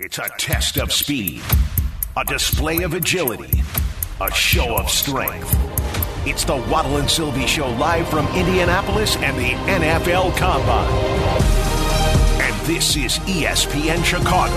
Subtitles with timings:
[0.00, 1.42] It's a test of speed,
[2.16, 3.64] a display of agility,
[4.20, 5.52] a show of strength.
[6.24, 10.88] It's the Waddle and Silvy Show live from Indianapolis and the NFL Combine.
[12.40, 14.54] And this is ESPN Chicago,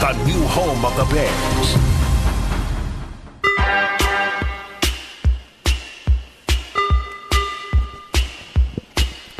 [0.00, 1.76] the new home of the Bears.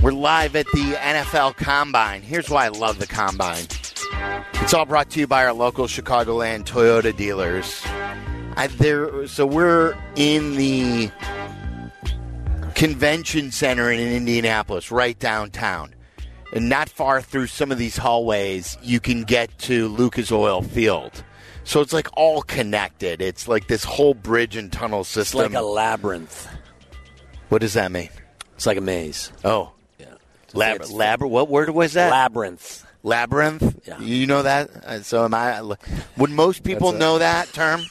[0.02, 2.22] We're live at the NFL Combine.
[2.22, 3.66] Here's why I love the Combine.
[4.62, 7.82] It's all brought to you by our local Chicagoland Toyota dealers.
[8.56, 11.10] I, there, so we're in the
[12.74, 15.94] convention center in Indianapolis, right downtown.
[16.54, 21.24] And not far through some of these hallways, you can get to Lucas Oil Field.
[21.64, 23.22] So it's like all connected.
[23.22, 25.40] It's like this whole bridge and tunnel It's system.
[25.40, 26.46] like a labyrinth.
[27.48, 28.10] what does that mean?
[28.54, 29.32] It's like a maze.
[29.44, 30.06] Oh, Yeah.
[30.52, 31.22] lab, It's lab.
[31.22, 32.10] What word was that?
[32.10, 32.84] Labyrinth.
[33.02, 33.80] Labyrinth.
[33.86, 33.98] Yeah.
[34.00, 34.70] You know that?
[34.84, 35.60] Uh, So am I?
[36.16, 37.82] Would most people a- know that term?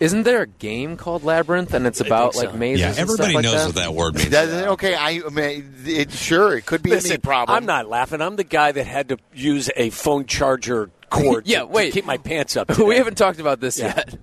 [0.00, 2.58] Isn't there a game called Labyrinth and it's about think like so.
[2.58, 2.80] mazes?
[2.80, 3.66] Yeah, and stuff everybody like knows that?
[3.66, 4.30] what that word means.
[4.30, 4.66] Does it?
[4.70, 7.56] Okay, I, I mean, it, sure, it could be Listen, any problem.
[7.56, 8.20] I'm not laughing.
[8.20, 11.92] I'm the guy that had to use a phone charger cord Yeah, to, to wait.
[11.92, 12.76] keep my pants up.
[12.78, 13.94] we haven't talked about this Yeah.
[13.96, 14.16] yet.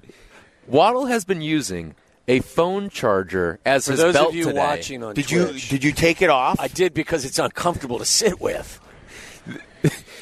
[0.68, 1.96] Waddle has been using
[2.28, 4.58] a phone charger as For his those belt of you today.
[4.58, 6.60] watching on Did you did you take it off?
[6.60, 8.82] I did because it's uncomfortable to sit with.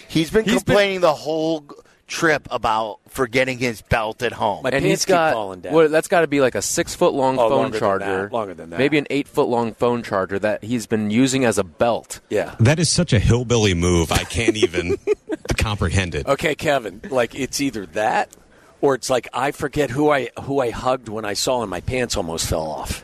[0.08, 1.66] He's been He's been- complaining the whole
[2.08, 4.64] trip about forgetting his belt at home.
[4.64, 5.74] My and pants he's keep got falling down.
[5.74, 8.06] what, that's got to be like a six foot long Oh, phone longer than charger,
[8.24, 8.80] that, longer than that.
[8.80, 12.22] maybe an eight foot long phone charger that he's been using as a belt.
[12.30, 12.56] Yeah.
[12.62, 14.14] That is such a hillbilly move.
[14.14, 14.96] I can't even
[15.58, 16.26] comprehend it.
[16.28, 17.02] Okay, Kevin.
[17.10, 18.34] Like it's either that,
[18.80, 21.82] or it's like I forget who I who I hugged when I saw and my
[21.82, 23.04] pants almost fell off.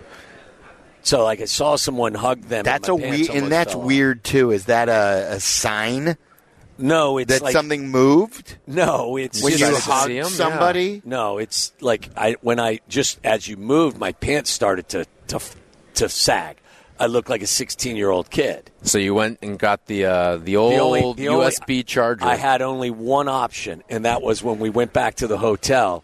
[1.01, 2.63] So like I saw someone hug them.
[2.63, 3.87] that's and a pants weird, and that's fell off.
[3.87, 4.51] weird too.
[4.51, 6.15] Is that a, a sign
[6.77, 9.15] No, it's that like something moved no.
[9.17, 10.25] It's when just, you decided hug see 'em?
[10.29, 11.01] somebody?
[11.05, 15.39] No, it's like I when I just as you moved, my pants started to to
[15.95, 16.57] to sag.
[16.99, 18.69] I looked like a 16 year old kid.
[18.83, 22.25] So you went and got the uh, the old The only- the only- USB charger.
[22.25, 26.03] I had only one option, and that was when we went back to the hotel.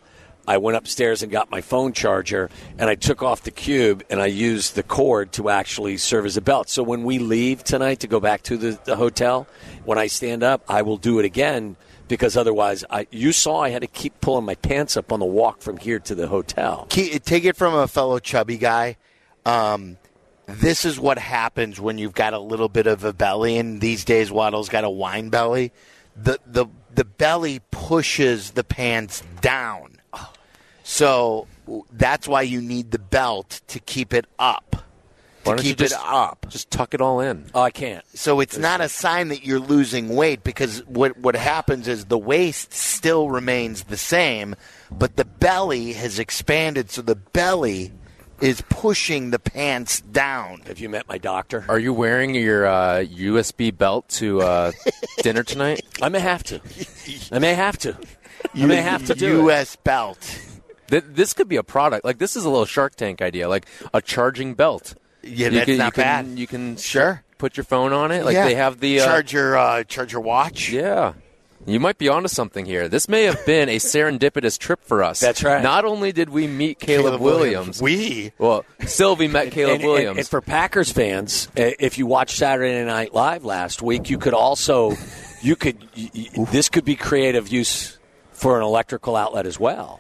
[0.50, 2.50] I went upstairs and got my phone charger,
[2.80, 6.38] and I took off the cube and I used the cord to actually serve as
[6.38, 6.70] a belt.
[6.70, 9.46] So when we leave tonight to go back to the, the hotel,
[9.86, 11.76] when I stand up, I will do it again
[12.08, 15.26] because otherwise, I you saw I had to keep pulling my pants up on the
[15.28, 16.88] walk from here to the hotel.
[16.90, 18.98] Take it from a fellow chubby guy.
[19.46, 19.98] Um,
[20.48, 24.04] this is what happens when you've got a little bit of a belly, and these
[24.04, 25.72] days Waddle's got a wine belly.
[26.16, 29.99] The the the belly pushes the pants down,
[30.90, 31.46] so
[31.92, 34.76] that's why you need the belt to keep it up.
[35.44, 36.48] Why To don't you keep just, it up.
[36.50, 37.46] Just tuck it all in.
[37.54, 38.04] Oh, I can't.
[38.18, 42.18] So it's not a sign that you're losing weight because what what happens is the
[42.18, 44.56] waist still remains the same,
[44.90, 47.94] but the belly has expanded, so the belly
[48.42, 50.62] is pushing the pants down.
[50.66, 51.66] Have you met my doctor?
[51.70, 54.72] Are you wearing your uh, USB belt to uh,
[55.22, 55.82] dinner tonight?
[56.02, 56.60] I may have to.
[57.32, 57.96] I may have to.
[58.56, 59.44] I may have to do it.
[59.44, 59.76] U.S.
[59.76, 60.49] belt.
[60.90, 62.06] Th- This could be a product.
[62.06, 64.96] Like this is a little Shark Tank idea, like a charging belt.
[65.24, 66.40] Yeah, you that's can, not you can, bad.
[66.40, 67.24] You can Sure.
[67.38, 68.24] put your phone on it.
[68.26, 68.46] Like Yeah.
[68.46, 70.70] they have the uh, charge your uh, charge your watch.
[70.70, 71.14] Yeah.
[71.68, 72.88] You might be onto something here.
[72.88, 75.20] This may have been a serendipitous trip for us.
[75.20, 75.62] That's right.
[75.62, 80.18] Not only did we meet Caleb, Williams, We well, Silvy met Caleb and, and- Williams.
[80.20, 84.94] and for Packers fans, if you watched Saturday Night Live last week, you could also,
[85.42, 88.00] you could, y- y- this could be creative use
[88.32, 90.00] for an electrical outlet as well.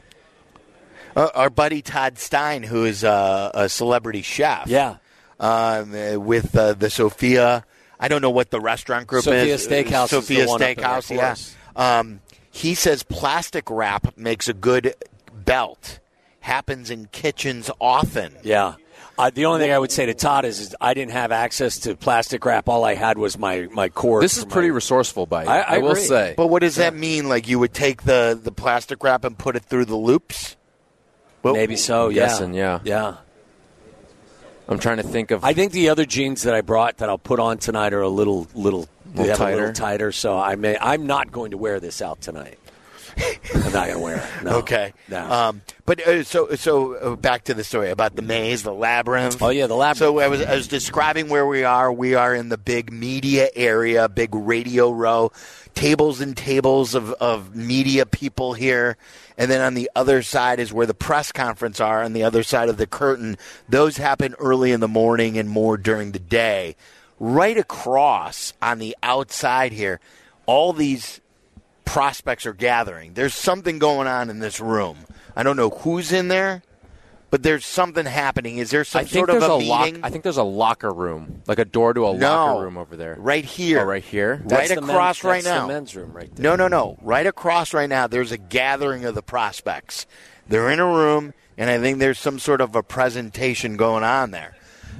[1.16, 4.68] Uh, our buddy Todd Stein, who is uh, a celebrity chef.
[4.68, 4.98] Yeah.
[5.40, 7.66] um, uh, with uh, the Sophia.
[8.00, 9.68] I don't know what the restaurant group Sophia is.
[9.68, 11.08] Steakhouse is Sophia the one up Steakhouse.
[11.10, 12.00] that Yeah.
[12.00, 12.22] Um,
[12.52, 14.96] he says plastic wrap makes a good
[15.34, 16.00] belt.
[16.42, 18.34] Happens in kitchens often.
[18.44, 18.76] Yeah.
[19.18, 21.80] Uh, the only thing I would say to Todd is, is I didn't have access
[21.80, 22.70] to plastic wrap.
[22.70, 24.24] All I had was my, my cord.
[24.24, 25.50] this is for pretty my- resourceful by you.
[25.50, 26.04] I- I will agree.
[26.04, 26.34] say.
[26.38, 27.28] But what does that mean?
[27.28, 30.56] Like you would take the, the plastic wrap and put it through the loops?
[31.44, 32.26] Well, Maybe so, yeah.
[32.28, 32.80] guessing, yeah.
[32.84, 33.16] Yeah.
[34.68, 35.44] I'm trying to think of.
[35.44, 38.10] I think the other jeans that I brought that I'll put on tonight are a
[38.10, 39.56] little little, Little tighter.
[39.56, 40.12] little tighter.
[40.12, 42.60] So I may I'm not going to wear this out tonight.
[43.56, 44.44] I'm not going to wear it.
[44.44, 44.52] No.
[44.58, 44.94] Okay.
[45.10, 45.28] No.
[45.32, 49.42] Um, but uh, so so uh, back to the story about the maze, the labyrinth.
[49.42, 49.98] Oh, yeah, the labyrinth.
[49.98, 51.92] So I was I was describing where we are.
[51.92, 55.32] We are in the big media area, big radio row,
[55.74, 58.98] tables and tables of of media people here.
[59.40, 62.04] And then on the other side is where the press conference are.
[62.04, 63.38] On the other side of the curtain,
[63.70, 66.76] those happen early in the morning and more during the day.
[67.22, 70.02] Right across on the outside here,
[70.46, 71.22] all these
[71.86, 73.14] prospects are gathering.
[73.14, 74.98] There's something going on in this room.
[75.38, 76.62] I don't know who's in there,
[77.30, 78.58] but there's something happening.
[78.58, 79.86] Is there some I think sort of there's a, a, lock.
[79.86, 80.04] meeting?
[80.04, 82.96] I think there's a locker room, like a door to a no, locker room over
[82.96, 83.16] there.
[83.20, 84.42] right here, Oh, right here.
[84.46, 85.68] That's right the across men- right that's now.
[85.68, 86.44] the men's room right there.
[86.44, 86.98] No, no, no.
[87.02, 90.06] Right across right now, there's a gathering of the prospects.
[90.48, 94.32] They're in a room, and I think there's some sort of a presentation going on
[94.32, 94.56] there.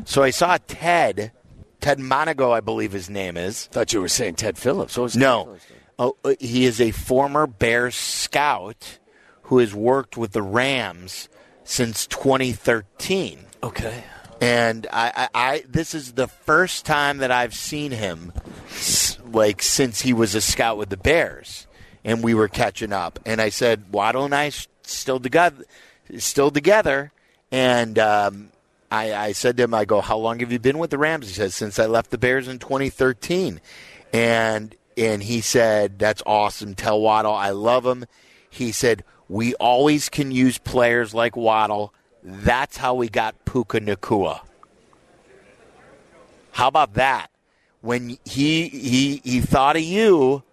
[0.06, 1.32] So I saw Ted,
[1.82, 3.66] Ted Monago, I believe his name is.
[3.68, 4.96] thought you were saying Ted Phillips.
[4.98, 5.58] What was No.
[5.98, 9.00] Oh, uh, he is a former Bears scout
[9.44, 11.28] who has worked with the Rams
[11.70, 13.46] since 2013.
[13.62, 14.04] Okay.
[14.42, 18.34] And I, I, I this is the first time that I've seen him,
[19.32, 21.68] like since he was a scout with the Bears,
[22.04, 23.20] and we were catching up.
[23.24, 24.50] And I said, Waddle and I
[24.82, 25.64] still together,
[26.18, 27.12] still together.
[27.52, 28.50] And um,
[28.90, 31.28] I, I said to him, I go, How long have you been with the Rams?
[31.28, 33.62] He says, Since I left the Bears in 2013.
[34.12, 36.74] And and he said, That's awesome.
[36.74, 38.06] Tell Waddle I love him.
[38.50, 41.94] He said, We always can use players like Waddle.
[42.24, 44.42] That's how we got Puka Nacua.
[46.52, 47.28] How about that?
[47.82, 50.44] When he he he thought of you,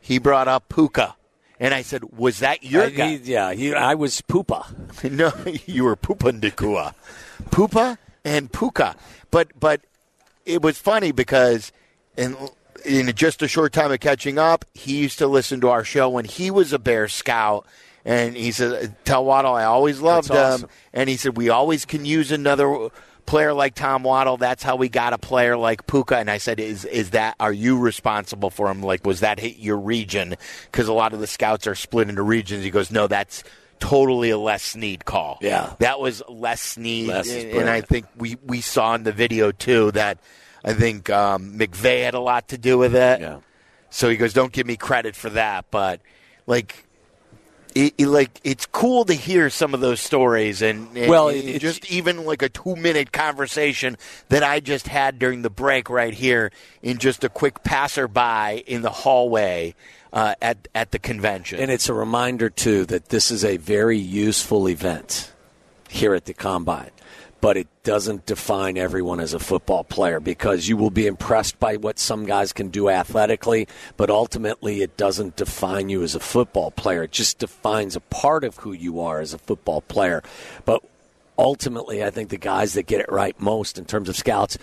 [0.00, 1.16] he brought up Puka.
[1.60, 3.08] And I said, Was that your I- guy?
[3.16, 4.66] he- yeah, he, I was Poopa.
[5.10, 5.32] no,
[5.66, 6.94] you were Pupa Nacua.
[7.50, 8.96] Pupa and Puka.
[9.30, 9.80] But but
[10.44, 11.72] it was funny because
[12.18, 12.36] in
[12.84, 16.10] in just a short time of catching up, he used to listen to our show
[16.10, 17.64] when he was a Bear Scout.
[18.04, 20.70] And he said, "Tell Waddle, I always loved That's him." awesome.
[20.92, 22.88] And he said, "We always can use another
[23.26, 24.36] player like Tom Waddle.
[24.36, 27.36] That's how we got a player like Puka." And I said, "Is is that?
[27.40, 28.82] Are you responsible for him?
[28.82, 30.36] Like, was that hit your region?
[30.70, 33.42] Because a lot of the scouts are split into regions." He goes, "No, that's
[33.80, 35.38] totally a Les Snead call.
[35.40, 35.74] Yeah.
[35.78, 39.90] that was Les Snead, Les and, I think we we saw in the video too
[39.92, 40.18] that
[40.64, 43.20] I think um, McVay had a lot to do with it.
[43.20, 43.38] Yeah.
[43.90, 46.00] So he goes, "Don't give me credit for that," but
[46.46, 46.86] like.
[47.74, 51.58] It, it- like it's cool to hear some of those stories and, and- Well, it-
[51.58, 53.96] just even like a two minute conversation
[54.28, 58.82] that I just had during the break right here in just a quick passerby in
[58.82, 59.74] the hallway
[60.12, 61.58] uh, at at the convention.
[61.58, 65.32] And it's a reminder, too, that this is a very useful event
[65.88, 66.90] here at the Combine.
[67.44, 71.76] But it doesn't define everyone as a football player because you will be impressed by
[71.76, 73.68] what some guys can do athletically,
[73.98, 77.02] but ultimately it doesn't define you as a football player.
[77.02, 80.22] It just defines a part of who you are as a football player.
[80.64, 80.82] But
[81.38, 84.56] ultimately, I think the guys that get it right most in terms of scouts,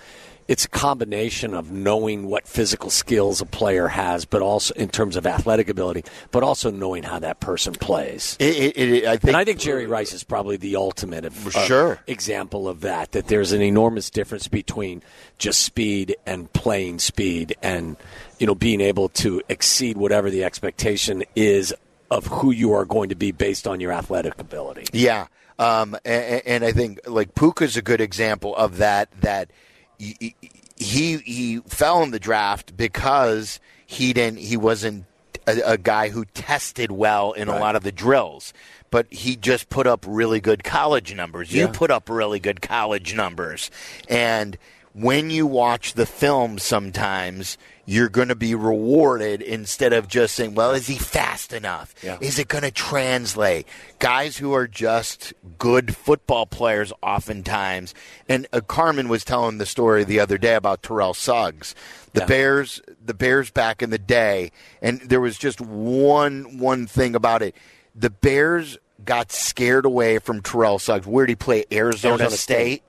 [0.52, 5.16] it's a combination of knowing what physical skills a player has, but also in terms
[5.16, 8.36] of athletic ability, but also knowing how that person plays.
[8.38, 11.36] It- it- it- I think, And I think Jerry Rice is probably the ultimate of,
[11.66, 12.00] Sure.
[12.06, 13.14] example of that.
[13.14, 15.02] That there's an enormous difference between
[15.38, 17.96] just speed and playing speed, and
[18.38, 21.74] you know being able to exceed whatever the expectation is
[22.10, 24.84] of who you are going to be based on your athletic ability.
[24.92, 25.28] Yeah,
[25.60, 29.08] um, and, and I think like Puka's a good example of that.
[29.22, 29.50] That
[29.98, 30.36] he
[30.82, 34.40] he, he fell in the draft because he didn't.
[34.40, 35.06] He wasn't
[35.48, 38.54] a, a guy who tested well in a lot of the drills.
[38.90, 41.54] But he just put up really good college numbers.
[41.54, 41.72] You Yeah.
[41.72, 43.72] put up really good college numbers,
[44.10, 44.58] and
[44.94, 47.58] when you watch the film, sometimes
[47.92, 51.94] you're going to be rewarded instead of just saying, "Well, is he fast enough?
[52.02, 52.18] Yeah.
[52.22, 53.68] Is it going to translate?"
[54.00, 57.94] Guys who are just good football players, oftentimes.
[58.30, 61.76] And uh, Carmen was telling the story the other day about Terrell Suggs,
[62.14, 62.28] the Yeah.
[62.28, 67.42] Bears, the Bears back in the day, and there was just one one thing about
[67.42, 67.56] it:
[67.94, 71.06] the Bears got scared away from Terrell Suggs.
[71.06, 71.66] Where did he play?
[71.72, 72.38] Arizona, Arizona State.
[72.38, 72.84] State.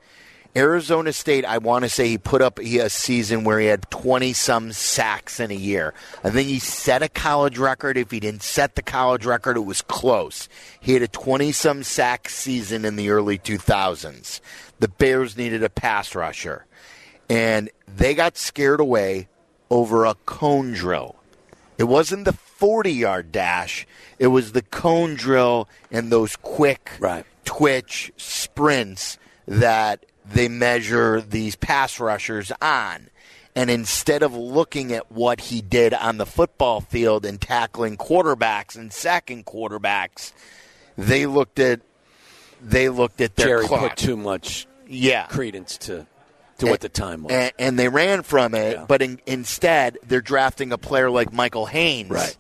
[0.54, 4.35] Arizona State, I want to say he put up a season where he had 20
[4.35, 5.94] some sacks in a year.
[6.23, 7.97] I think he set a college record.
[7.97, 10.50] If he didn't set the college record, it was close.
[10.78, 14.40] He had a 20 some sack season in the early 2000s.
[14.78, 16.66] The Bears needed a pass rusher.
[17.30, 19.28] And they got scared away
[19.71, 21.16] over a cone drill.
[21.78, 23.87] It wasn't the 40 yard dash,
[24.18, 27.25] it was the cone drill and those quick Right.
[27.44, 29.18] twitch sprints
[29.49, 33.09] that they measure these pass rushers on.
[33.55, 38.76] And instead of looking at what he did on the football field and tackling quarterbacks
[38.76, 40.33] and sacking quarterbacks,
[40.97, 41.81] they looked at
[42.62, 43.81] they looked at their Jerry clock.
[43.91, 46.07] put too much yeah credence to
[46.59, 47.33] to what the time was.
[47.33, 48.76] and, and they ran from it.
[48.76, 48.85] Yeah.
[48.87, 52.37] But in, instead, they're drafting a player like Michael Haynes, Right.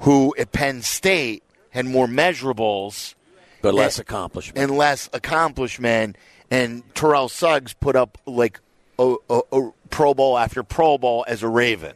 [0.00, 3.14] who at Penn State had more measurables
[3.60, 4.58] but less and- accomplishment.
[4.58, 6.16] and less accomplishment.
[6.54, 8.60] And Terrell Suggs put up like
[8.98, 11.94] a, a, a Pro Bowl after Pro Bowl as a Raven.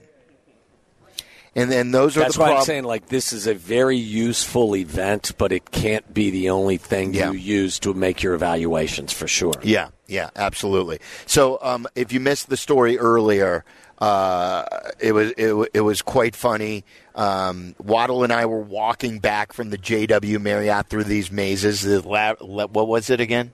[1.54, 4.76] And then those are That's the why I'm saying like this is a very useful
[4.76, 7.30] event, but it can't be the only thing Yeah.
[7.32, 9.54] you use to make your evaluations for sure.
[9.62, 11.00] Yeah, yeah, absolutely.
[11.26, 13.64] So, um, if you missed the story earlier,
[13.98, 14.64] uh,
[15.00, 16.84] it was it, it was quite funny.
[17.16, 21.82] Um, Waddle and I were walking back from the JW Marriott through these mazes.
[21.82, 22.34] The la-
[22.66, 23.52] what was it again?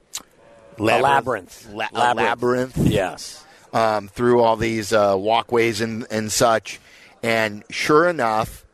[0.78, 1.68] A labyrinth.
[1.72, 2.76] La- labyrinth.
[2.78, 3.44] Yes.
[3.72, 6.80] um, through all these uh, walkways and, and such.
[7.22, 8.64] And sure enough,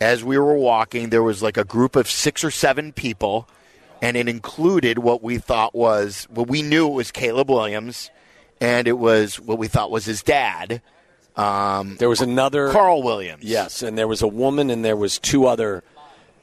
[0.00, 3.48] as we were walking, there was like a group of six or seven people,
[4.02, 8.10] and it included what we thought was, well, we knew it was Caleb Williams,
[8.60, 10.82] and it was what we thought was his dad,
[11.36, 13.44] There was another Carl Williams.
[13.44, 15.82] Yes, and there was a woman and there was two other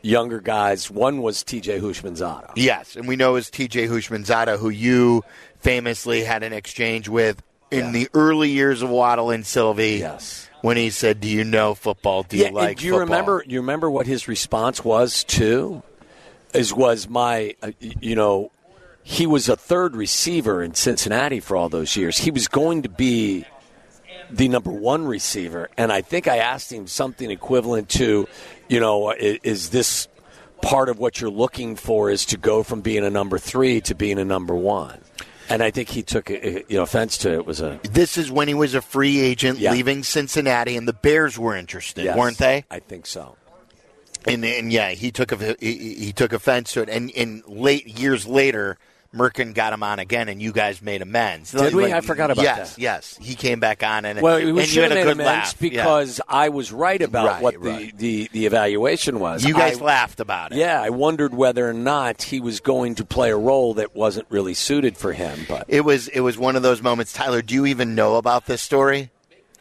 [0.04, 0.92] younger guys.
[0.92, 2.52] One was TJ Houshmandzadeh.
[2.56, 5.24] Yes, and we know it's TJ Houshmandzadeh, who you
[5.60, 7.42] famously had an exchange with
[7.72, 7.92] in Yeah.
[7.92, 9.96] the early years of Waddle and Silvy.
[10.00, 10.50] Yes.
[10.62, 12.24] When he said, "Do you know football?
[12.24, 13.44] Do you Yeah, like do you football?" remember?
[13.48, 15.82] You remember what his response was to?
[16.54, 18.52] Is was my, uh, you know,
[19.02, 22.20] he was a third receiver in Cincinnati for all those years.
[22.20, 23.46] He was going to be
[24.34, 28.28] the number one receiver, and I think I asked him something equivalent to,
[28.68, 30.08] you know, is, is this
[30.62, 32.10] part of what you're looking for?
[32.10, 35.00] Is to go from being a number three to being a number one?
[35.50, 37.46] And I think he took uh, you know offense to it.
[37.46, 39.72] Was a This is when he was a free agent Yeah.
[39.72, 42.66] leaving Cincinnati, and the Bears were interested, yes, weren't they?
[42.72, 43.36] I think so.
[44.26, 46.90] And, and yeah, he took a, he, he took offense to it.
[46.90, 48.78] And in late years later,
[49.14, 51.52] Merkin got him on again, and you guys made amends.
[51.52, 51.94] Did we?
[51.94, 52.82] I forgot about yes, that.
[52.82, 53.28] Yes, yes.
[53.28, 55.22] he came back on, and Well, and we you should had have a made good
[55.22, 55.70] amends laugh Yeah.
[55.70, 57.96] because I was right about Right, what right.
[57.96, 59.46] the, the, the evaluation was.
[59.46, 60.58] you guys I- laughed about it.
[60.58, 64.26] Yeah, I wondered whether or not he was going to play a role that wasn't
[64.32, 65.46] really suited for him.
[65.48, 67.14] But It was it was one of those moments.
[67.14, 69.12] Tyler, do you even know about this story?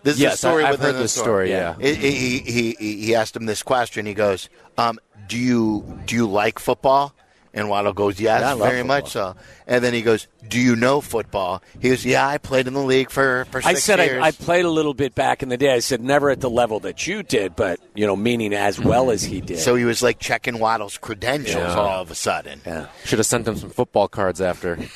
[0.03, 1.77] This is a story I- I've heard the this story, yeah.
[1.79, 4.07] It- he, he he asked him this question.
[4.07, 7.15] He goes, um, "Do you do you like football?"
[7.55, 10.59] And Waddle goes, "Yes, Yeah, I love very much so." And then he goes, "Do
[10.59, 13.85] you know football?" He goes, "Yeah, I played in the league for for I six
[13.85, 15.75] said years." I, said, I played a little bit back in the day.
[15.75, 19.11] I said never at the level that you did, but you know, meaning as well
[19.11, 19.59] as he did.
[19.59, 21.75] so he was like checking Waddle's credentials Yeah.
[21.79, 22.63] all of a sudden.
[22.65, 22.87] yeah.
[23.05, 24.79] Should have sent him some football cards after.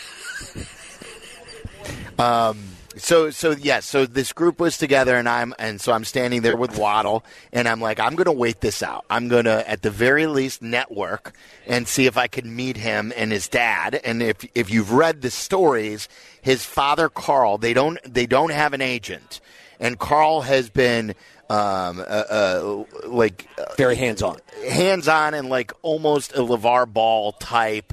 [2.19, 2.59] Um,
[2.97, 6.57] So so yes, so this group was together and I'm and so I'm standing there
[6.57, 9.05] with Waddle and I'm like I'm going to wait this out.
[9.11, 11.35] I'm going to at the very least network
[11.67, 14.00] and see if I can meet him and his dad.
[14.03, 16.09] And if if you've read the stories,
[16.41, 19.41] his father Carl, they don't they don't have an agent.
[19.79, 21.11] And Carl has been
[21.50, 24.38] um, uh, uh, like Very hands on.
[24.69, 27.93] hands on and like almost a LeVar Ball type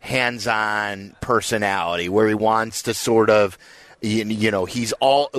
[0.00, 3.58] hands on personality where he wants to sort of,
[4.04, 5.30] you you know, he's all.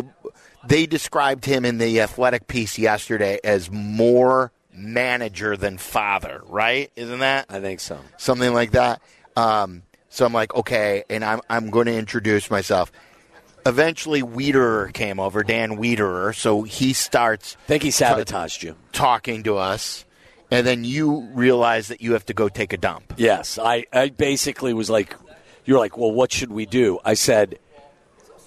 [0.67, 6.91] They described him in the athletic piece yesterday as more manager than father, right?
[6.95, 7.99] Isn't that I think so.
[8.17, 9.01] something like that?
[9.35, 12.91] Um, so I'm like, okay, and I'm I'm going to introduce myself.
[13.65, 16.35] Eventually, Wiederer came over, Dan Wiederer.
[16.35, 18.75] So he starts I think he sabotaged you.
[18.91, 20.05] talking to us,
[20.51, 23.13] and then you realize that you have to go take a dump.
[23.17, 25.15] Yes, I, I basically was like,
[25.65, 26.99] you're like, well, what should we do?
[27.03, 27.59] I said,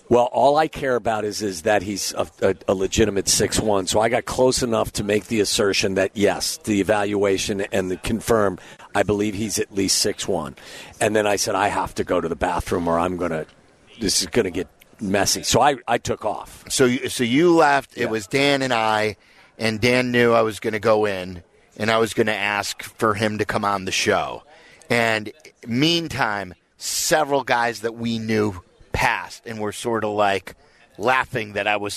[0.08, 3.86] well, all I care about is is that he's a, a, a legitimate six one.
[3.86, 7.96] So I got close enough to make the assertion that yes, the evaluation and the
[7.98, 8.58] confirm,
[8.94, 10.56] I believe he's at least six one.
[11.00, 13.46] And then I said I have to go to the bathroom or I'm gonna,
[14.00, 14.68] this is gonna get
[15.00, 15.42] messy.
[15.42, 16.64] So I, I took off.
[16.70, 17.96] So, you- so you left.
[17.96, 18.04] Yeah.
[18.04, 19.16] It was Dan and I,
[19.58, 21.42] and Dan knew I was going to go in,
[21.76, 24.42] and I was going to ask for him to come on the show.
[24.90, 25.32] And
[25.66, 28.60] meantime, several guys that we knew
[28.98, 30.56] passed, and were sort of like
[30.98, 31.94] laughing that I was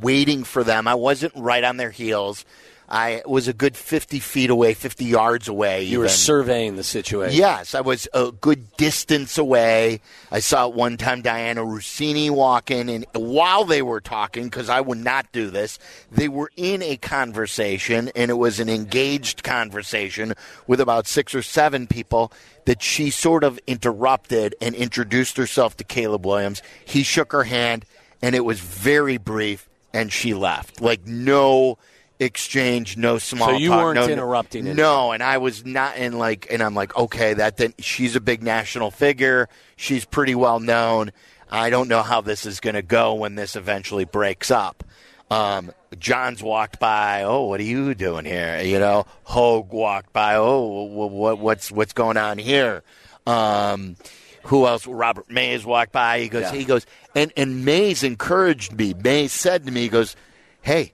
[0.00, 0.88] waiting for them.
[0.88, 2.44] I wasn't right on their heels.
[2.92, 5.84] I was a good fifty feet away, fifty yards away.
[5.84, 7.38] You were surveying the situation.
[7.38, 10.02] Yes, I was a good distance away.
[10.30, 14.68] I saw at one time Dianna Russini walk in, and while they were talking, because
[14.68, 15.78] I would not do this,
[16.10, 20.34] they were in a conversation, and it was an engaged conversation
[20.66, 22.30] with about six or seven people
[22.66, 26.60] that she sort of interrupted and introduced herself to Caleb Williams.
[26.84, 27.86] He shook her hand,
[28.20, 30.82] and it was very brief, and she left.
[30.82, 31.78] Like, no
[32.22, 34.76] exchange, no small So you talk, weren't no- interrupting anyone.
[34.76, 38.20] No, and I was not in like, and I'm like, okay, that then she's a
[38.20, 39.48] big national figure.
[39.76, 41.12] She's pretty well known.
[41.50, 44.82] I don't know how this is going to go when this eventually breaks up.
[45.30, 47.22] Um, John's walked by.
[47.24, 48.60] Oh, what are you doing here?
[48.62, 50.36] You know, Hoge walked by.
[50.36, 52.82] Oh, wh- what, what's what's going on here?
[53.26, 53.96] Um,
[54.44, 54.86] who else?
[54.86, 56.20] Robert Mays walked by.
[56.20, 56.42] He goes.
[56.42, 56.52] Yeah.
[56.52, 56.84] He goes.
[57.14, 58.94] And and Mays encouraged me.
[58.94, 60.16] Mays said to me, he goes,
[60.60, 60.92] "Hey,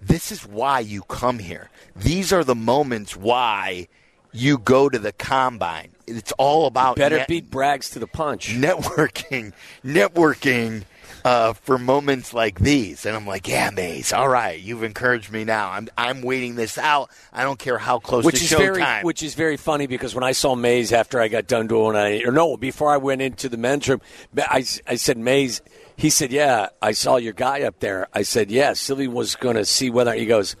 [0.00, 1.70] this is why you come here.
[1.96, 3.88] These are the moments why
[4.32, 5.90] you go to the combine.
[6.06, 8.48] It's all about Better net- beat Braggs to the punch.
[8.54, 9.52] networking,
[9.84, 10.84] networking
[11.24, 13.04] uh, for moments like these.
[13.04, 15.70] And I'm like, yeah, Mays, all right, you've encouraged me now.
[15.70, 17.10] I'm I'm waiting this out.
[17.32, 20.24] I don't care how close which to is very which is very funny because when
[20.24, 23.48] I saw Mays after I got done doing I or no before I went into
[23.48, 24.00] the men's room,
[24.36, 25.60] I, I said Mays.
[25.98, 29.56] He said, "Yeah, I saw your guy up there." I said, "Yeah." Silvy was going
[29.56, 30.54] to see whether he goes.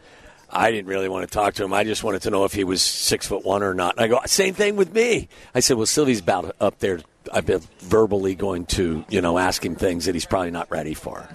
[0.50, 1.72] I didn't really want to talk to him.
[1.72, 3.96] I just wanted to know if he was six foot one or not.
[3.96, 5.28] And I go, same thing with me.
[5.54, 7.00] I said, well, Silvy's about up there.
[7.30, 10.94] I've been verbally going to, you know, ask him things that he's probably not ready
[10.94, 11.28] for.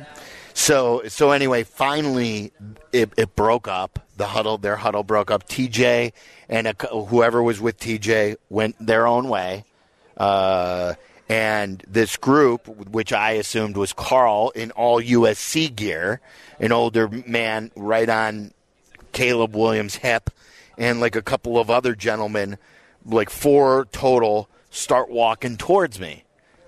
[0.55, 2.51] So so anyway, finally
[2.91, 4.00] it, it broke up.
[4.17, 5.48] The huddle, their huddle broke up.
[5.48, 6.13] TJ
[6.50, 9.65] and a, whoever was with TJ went their own way.
[10.17, 10.93] Uh,
[11.33, 16.21] and this group, which I assumed was Carl in all USC gear,
[16.59, 18.53] an older man right on
[19.13, 20.29] Caleb Williams' hip,
[20.77, 22.59] and like a couple of other gentlemen,
[23.03, 26.23] like four total, start walking towards me.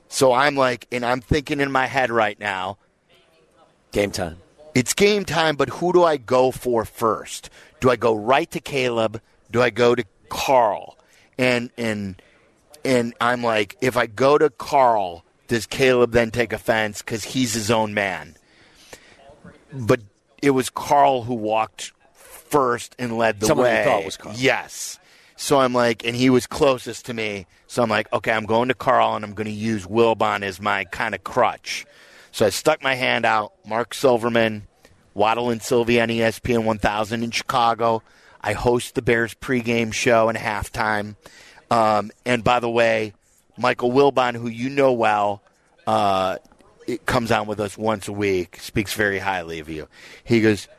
[0.07, 2.79] So I'm like, and I'm thinking in my head right now,
[3.91, 4.37] Game time.
[4.73, 7.51] it's game time, but who do I go for first?
[7.81, 9.21] Do I go right to Caleb?
[9.51, 10.97] Do I go to Carl?
[11.37, 12.19] And and
[12.85, 17.53] and I'm like, if I go to Carl, does Caleb then take offense because he's
[17.53, 18.35] his own man?
[19.73, 20.01] But
[20.41, 23.83] it was Carl who walked first and led the Someone you way.
[23.83, 24.35] thought was Carl.
[24.37, 24.99] Yes.
[25.35, 27.47] So I'm like, and he was closest to me.
[27.67, 30.61] So I'm like, okay, I'm going to Carl, and I'm going to use Wilbon as
[30.61, 31.85] my kind of crutch.
[32.31, 33.53] So I stuck my hand out.
[33.67, 34.67] Mark Silverman,
[35.13, 38.03] Waddle and Silvy on ESPN 1000 in Chicago.
[38.41, 41.15] I host the Bears pregame show and halftime.
[41.75, 43.11] Um, and by the way,
[43.57, 45.43] Michael Wilbon, who you know well,
[45.85, 46.37] uh,
[46.87, 49.89] it comes on with us once a week, speaks very highly of you.
[50.23, 50.69] He goes,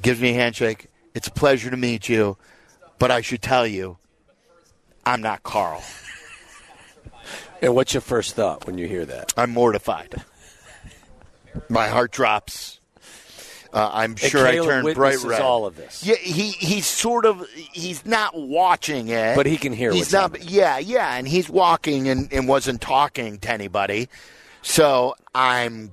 [0.00, 0.86] gives me a handshake.
[1.12, 2.36] It's a pleasure to meet you,
[3.00, 3.98] but I should tell you,
[5.04, 5.82] I'm not Carl.
[7.60, 9.32] And what's your first thought when you hear that?
[9.36, 10.14] I'm mortified.
[11.68, 12.78] My heart drops.
[13.74, 15.40] Uh, I'm sure I turned bright red.
[15.40, 16.04] all of this.
[16.06, 20.12] Yeah, he he's sort of he's not watching it, But he can hear He's what's
[20.12, 20.22] not.
[20.36, 20.46] happening.
[20.48, 24.08] Yeah, yeah, and he's walking and, and wasn't talking to anybody.
[24.62, 25.92] So I'm,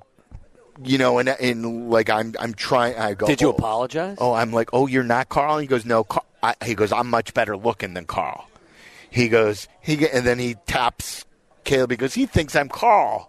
[0.84, 2.96] you know, and and like I'm I'm trying.
[2.98, 3.26] I go.
[3.26, 4.18] Did you "Oh." apologize?
[4.22, 5.58] Oh, I'm like, oh, you're not Carl.
[5.58, 6.04] He goes, no.
[6.04, 6.24] Car-.
[6.44, 8.48] I, he goes, I'm much better looking than Carl.
[9.10, 11.26] He goes, he and then he taps
[11.64, 13.28] Caleb because he thinks I'm Carl.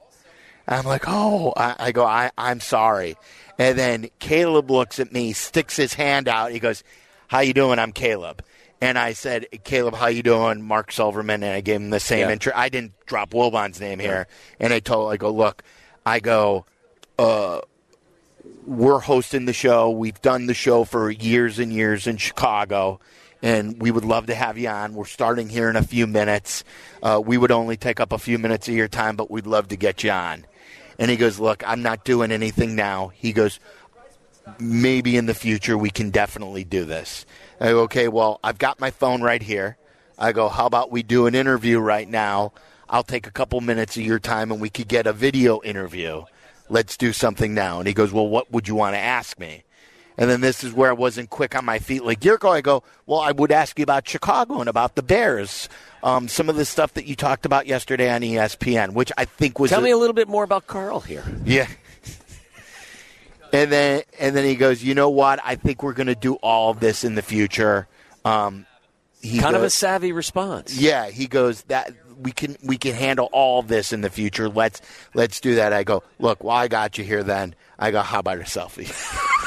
[0.68, 3.16] I'm like, oh, I, I go, I, I'm sorry.
[3.58, 6.52] And then Caleb looks at me, sticks his hand out.
[6.52, 6.82] He goes,
[7.28, 7.78] how you doing?
[7.78, 8.42] I'm Caleb.
[8.80, 10.62] And I said, Caleb, how you doing?
[10.62, 11.42] Mark Silverman.
[11.42, 12.32] And I gave him the same Yeah.
[12.32, 12.52] intro.
[12.54, 14.26] I didn't drop Wilbon's name here.
[14.58, 15.62] And I told, I go, look,
[16.04, 16.66] I go,
[18.66, 19.90] we're hosting the show.
[19.90, 23.00] We've done the show for years and years in Chicago,
[23.42, 24.94] and we would love to have you on.
[24.94, 26.64] We're starting here in a few minutes.
[27.02, 29.68] Uh, we would only take up a few minutes of your time, but we'd love
[29.68, 30.44] to get you on.
[31.02, 33.08] And he goes, Look, I'm not doing anything now.
[33.08, 33.58] He goes,
[34.60, 37.26] Maybe in the future we can definitely do this.
[37.60, 39.78] I go, Okay, well, I've got my phone right here.
[40.16, 42.52] I go, How about we do an interview right now?
[42.88, 46.22] I'll take a couple minutes of your time and we could get a video interview.
[46.68, 47.80] Let's do something now.
[47.80, 49.64] And he goes, Well, what would you want to ask me?
[50.18, 52.50] And then this is where I wasn't quick on my feet like Yurko.
[52.50, 55.68] I go, Well, I would ask you about Chicago and about the Bears.
[56.02, 59.58] Um, some of the stuff that you talked about yesterday on ESPN, which I think
[59.58, 61.24] was Tell a- me a little bit more about Carl here.
[61.44, 61.66] yeah.
[63.54, 65.38] And then and then he goes, you know what?
[65.44, 67.86] I think we're going to do all of this in the future.
[68.24, 68.64] Um,
[69.20, 70.74] he Kind of a savvy response.
[70.78, 71.10] yeah.
[71.10, 74.48] He goes that we can we can handle all this in the future.
[74.48, 74.80] Let's
[75.12, 75.74] let's do that.
[75.74, 77.22] I go, look, well, I got you here.
[77.22, 78.88] Then I go, how about a selfie?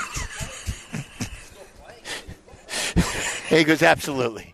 [3.57, 4.53] he goes, absolutely.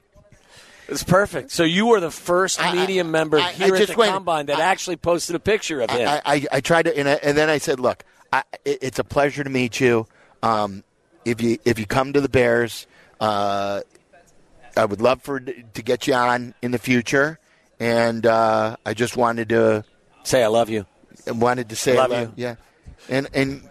[0.87, 1.51] It's perfect.
[1.51, 4.11] So you were the first I- I- media member I- I here at the went-
[4.13, 6.07] combine that I- actually posted a picture of him.
[6.07, 8.99] I, I, I tried to, and, I, and then I said, "Look, I, it, it's
[8.99, 10.05] a pleasure to meet you.
[10.43, 10.83] Um,
[11.23, 12.87] if you if you come to the Bears,
[13.21, 13.81] uh,
[14.75, 17.39] I would love for to get you on in the future.
[17.79, 19.83] And uh, I just wanted to
[20.23, 20.85] Say I love you.
[21.27, 22.33] wanted to say, Love I you.
[22.35, 22.55] yeah,
[23.09, 23.69] and and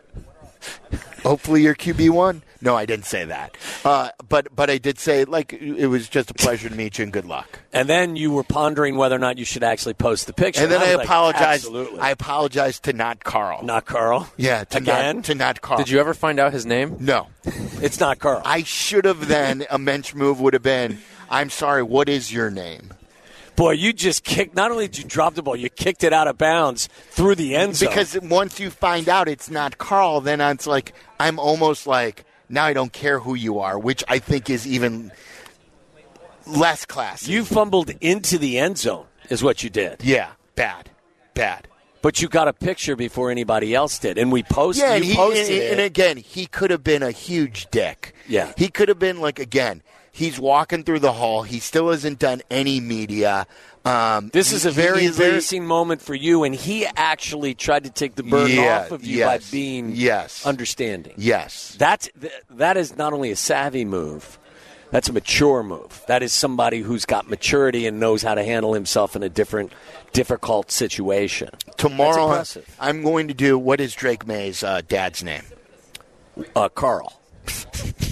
[1.22, 2.42] hopefully you're QB one.
[2.62, 6.30] No, I didn't say that, uh, but but I did say like it was just
[6.30, 7.60] a pleasure to meet you and good luck.
[7.72, 10.62] And then you were pondering whether or not you should actually post the picture.
[10.62, 11.64] And then I, was like, apologized.
[11.64, 12.00] Absolutely.
[12.00, 13.64] I apologized to not Carl.
[13.64, 14.30] not Carl.
[14.36, 15.16] yeah, to Again?
[15.16, 15.78] not to not Carl.
[15.78, 16.98] Did you ever find out his name?
[17.00, 17.28] No.
[17.44, 18.42] It's not Carl.
[18.44, 20.98] I should have then, a mensch move would have been,
[21.30, 22.92] I'm sorry, what is your name?
[23.56, 24.54] Boy, you just kicked.
[24.54, 27.54] Not only did you drop the ball, you kicked it out of bounds through the
[27.56, 27.88] end zone.
[27.88, 32.64] Because once you find out it's not Carl, then it's like, I'm almost like, now
[32.64, 35.12] I don't care who you are, which I think is even
[36.46, 37.32] less classy.
[37.32, 40.02] You fumbled into the end zone, is what you did.
[40.02, 40.90] yeah, bad,
[41.34, 41.68] bad.
[42.02, 44.84] But you got a picture before anybody else did, and we posted.
[44.84, 45.72] Yeah, and, you he, posted and, it.
[45.72, 48.14] and again, he could have been a huge dick.
[48.26, 48.52] Yeah.
[48.56, 49.82] he could have been like again.
[50.12, 51.42] He's walking through the hall.
[51.42, 53.46] He still hasn't done any media.
[53.84, 58.16] Um, This is a very embarrassing moment for you, and he actually tried to take
[58.16, 60.44] the burden Yeah, off of you yes, by being yes.
[60.44, 61.14] understanding.
[61.16, 62.08] Yes, That's
[62.50, 64.38] that is not only a savvy move,
[64.90, 66.02] that's a mature move.
[66.08, 69.72] That is somebody who's got maturity and knows how to handle himself in a different,
[70.12, 71.48] difficult situation.
[71.78, 72.42] tomorrow
[72.80, 73.56] I'm going to do.
[73.58, 75.44] What is Drake Maye's uh, dad's name?
[76.56, 77.18] Uh, Carl,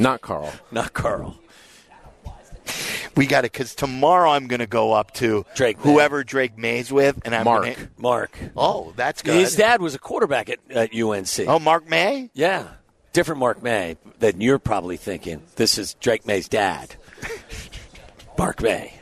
[0.00, 0.50] Not Carl.
[0.70, 1.38] not Carl.
[3.16, 5.92] We got it because tomorrow I'm going to go up to Drake Maye.
[5.92, 7.64] whoever Drake Maye's with, and I'm Mark.
[7.64, 8.38] Gonna, Mark.
[8.56, 9.34] oh, that's good.
[9.34, 11.40] His dad was a quarterback at, at UNC.
[11.48, 12.30] Oh, Mark Maye.
[12.32, 12.68] Yeah.
[13.12, 15.42] Different Mark Maye than you're probably thinking.
[15.56, 16.94] This is Drake Maye's dad.
[18.38, 18.94] Mark Maye.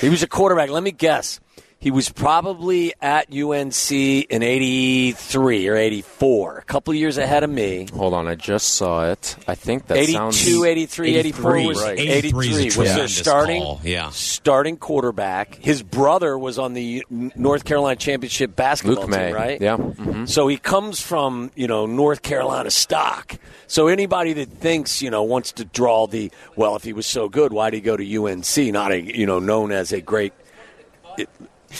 [0.00, 0.68] He was a quarterback.
[0.70, 1.40] Let me guess.
[1.82, 7.88] He was probably at UNC in 83 or 84, a couple years ahead of me.
[7.92, 9.36] Hold on, I just saw it.
[9.48, 11.98] I think that 82, sounds 83, 84 was right.
[11.98, 14.10] 83 was their starting yeah.
[14.10, 15.56] starting quarterback.
[15.56, 19.60] His brother was on the North Carolina championship basketball Luke Maye, team, right?
[19.60, 19.76] Yeah.
[19.76, 20.28] mhm.
[20.28, 23.36] So he comes from, you know, North Carolina stock.
[23.66, 27.28] So anybody that thinks, you know, wants to draw the, well, if he was so
[27.28, 28.72] good, why did he go to UNC?
[28.72, 30.32] Not a, you know, known as a great,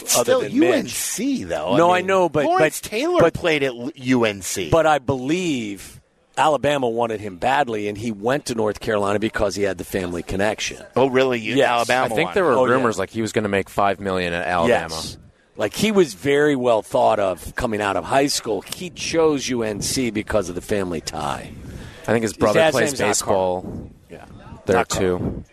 [0.01, 1.19] it, Still other than Mitch.
[1.19, 1.77] UNC though.
[1.77, 4.69] No, I know, but- Lawrence but- Taylor but- played at UNC.
[4.71, 6.01] But I believe
[6.37, 10.23] Alabama wanted him badly, and he went to North Carolina because he had the family
[10.23, 10.81] connection.
[10.95, 11.39] oh, really?
[11.39, 11.69] You, Yes.
[11.69, 12.05] Alabama.
[12.05, 12.33] I think won.
[12.33, 12.71] there were Oh, yeah.
[12.73, 14.93] rumors like he was going to make five million at Alabama.
[14.95, 15.17] Yes.
[15.55, 18.61] Like he was very well thought of coming out of high school.
[18.61, 21.51] He chose UNC because of the family tie.
[22.03, 24.25] I think his brother dad's plays baseball Yeah.
[24.65, 25.19] there Not Carl.
[25.19, 25.43] too.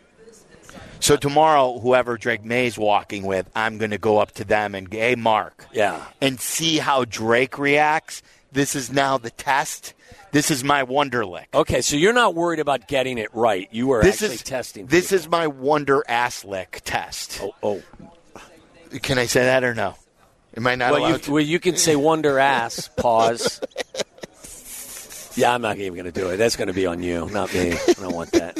[1.00, 4.92] So tomorrow, whoever Drake Maye's walking with, I'm going to go up to them and
[4.92, 6.04] hey, Mark, Yeah.
[6.20, 8.22] and see how Drake reacts.
[8.52, 9.94] This is now the test.
[10.32, 11.48] This is my wonder lick.
[11.54, 13.68] Okay, so you're not worried about getting it right.
[13.72, 14.86] You are this actually is testing.
[14.86, 15.16] This people.
[15.24, 17.40] is my wonder ass lick test.
[17.42, 17.82] Oh, oh.
[19.02, 19.94] Can I say that or no?
[20.56, 21.32] Am I not Well, allowed you, to?
[21.32, 22.88] well, you can say wonder ass.
[22.96, 23.60] Pause.
[25.36, 26.36] Yeah, I'm not even going to do it.
[26.36, 27.72] That's going to be on you, not me.
[27.72, 28.58] I don't want that.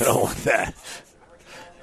[0.00, 0.74] I don't want that.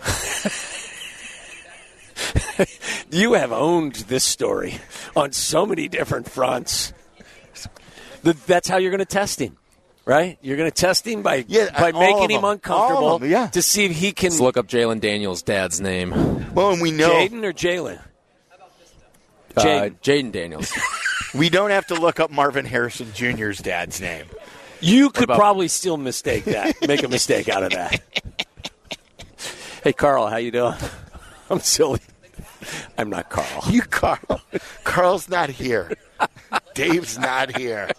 [3.12, 4.80] you have owned this story
[5.16, 6.94] on so many different fronts.
[8.24, 9.58] The- That's how you're going to test him,
[10.06, 10.38] right?
[10.42, 13.48] You're going to test him by Yeah, by making him uncomfortable them, yeah.
[13.48, 14.30] to see if he can.
[14.30, 16.12] Let's look up Jalen Daniels' dad's name.
[16.54, 18.02] Well, and we know Jayden or Jalen?
[19.56, 19.96] Uh, Jayden.
[20.02, 20.72] Jayden Daniels.
[21.36, 24.26] we don't have to look up Marvin Harrison Jr.'s dad's name.
[24.80, 28.02] You could about- probably still mistake that, make a mistake out of that.
[29.88, 30.76] Hey, Carl, how you doing?
[31.50, 32.02] I'm silly.
[32.98, 33.72] I'm not Carl.
[33.72, 34.42] You, Carl.
[34.84, 35.94] Carl's not here.
[36.74, 37.92] Dave's not here.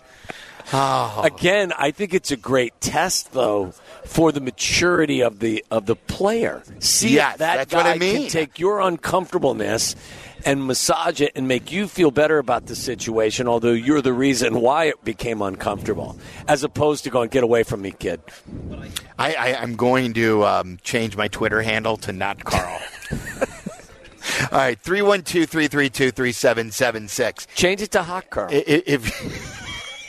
[0.72, 3.72] Again, I think it's a great test, though,
[4.04, 6.62] for the maturity of the of the player.
[6.78, 8.22] See Yes, if that that's guy what I mean.
[8.22, 9.96] can take your uncomfortableness
[10.44, 14.60] and massage it and make you feel better about the situation, although you're the reason
[14.60, 18.20] why it became uncomfortable, as opposed to going, "Get away from me, kid."
[19.18, 22.80] I, I, I'm going to um, change my Twitter handle to not Carl.
[24.52, 27.46] All right, 312 332 3776.
[27.54, 28.48] Change it to hot Carl.
[28.52, 29.64] If, if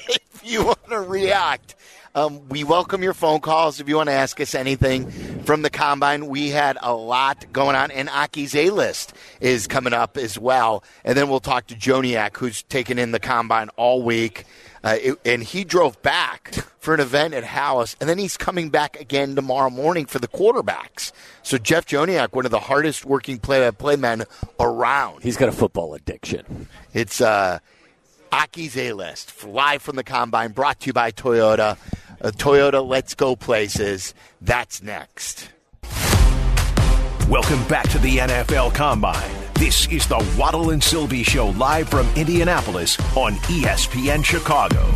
[0.43, 1.75] you want to react,
[2.15, 3.79] um, we welcome your phone calls.
[3.79, 5.09] If you want to ask us anything
[5.43, 9.93] from the combine, we had a lot going on, and Aki's A list is coming
[9.93, 10.83] up as well.
[11.03, 14.45] And then we'll talk to Joniak, who's taken in the combine all week.
[14.83, 18.69] Uh, it- and he drove back for an event at Halas, and then he's coming
[18.69, 21.11] back again tomorrow morning for the quarterbacks.
[21.43, 24.23] So Jeff Joniak, one of the hardest working play-by-play men
[24.59, 25.21] around.
[25.23, 26.67] He's got a football addiction.
[26.93, 27.59] It's uh,
[28.31, 31.77] Aki's A List, live from the combine, brought to you by Toyota.
[32.21, 34.13] Uh, Toyota, let's go places.
[34.41, 35.49] That's next.
[37.29, 39.31] Welcome back to the NFL Combine.
[39.55, 44.89] This is the Waddle and Silvy Show live from Indianapolis on ESPN Chicago.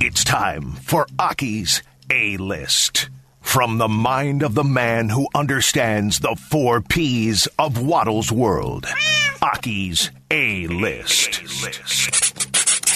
[0.00, 3.08] It's time for Aki's A List.
[3.44, 8.84] From the mind of the man who understands the four P's of Waddle's world.
[9.40, 11.40] Aki's A List.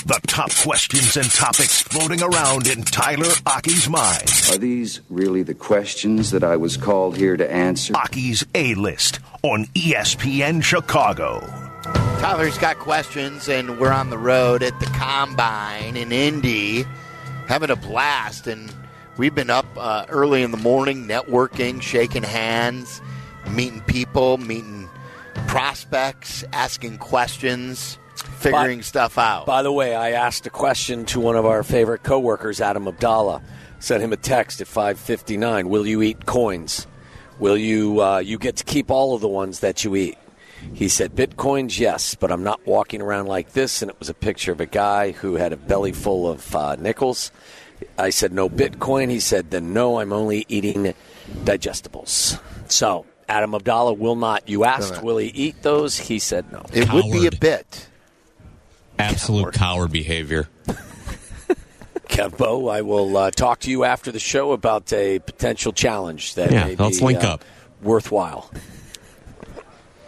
[0.08, 4.28] The top questions and topics floating around in Tyler Aki's mind.
[4.50, 7.94] Are these really the questions that I was called here to answer?
[7.96, 11.40] Aki's A List on ESPN Chicago.
[12.18, 16.84] Tyler's got questions, and we're on the road at the combine in Indy.
[17.46, 18.70] having a blast, and
[19.18, 23.02] we've been up uh, early in the morning, networking, shaking hands,
[23.50, 24.88] meeting people, meeting
[25.46, 27.98] prospects, asking questions,
[28.38, 29.46] figuring By- stuff out.
[29.46, 33.42] By the way, I asked a question to one of our favorite coworkers, Adam Abdallah.
[33.81, 35.68] Sent him a text at 5:59.
[35.68, 36.87] Will you eat coins?
[37.38, 38.02] Will you?
[38.02, 40.18] Uh, you get to keep all of the ones that you eat.
[40.74, 43.81] He said, Bitcoins, yes, but I'm not walking around like this.
[43.81, 46.74] And it was a picture of a guy who had a belly full of uh,
[46.76, 47.31] nickels.
[47.97, 49.11] I said, no Bitcoin.
[49.11, 50.95] He said, then no, I'm only eating
[51.45, 52.41] digestibles.
[52.69, 54.49] So, Adam Abdallah will not.
[54.49, 55.99] You asked, will he eat those?
[55.99, 56.64] He said no.
[56.73, 57.88] it would be a bit.
[58.99, 60.49] Absolute coward behavior.
[62.09, 66.51] Kevbo, I will uh, talk to you after the show about a potential challenge that
[66.51, 67.45] Yeah, may let's be, link uh, up.
[67.83, 68.51] worthwhile.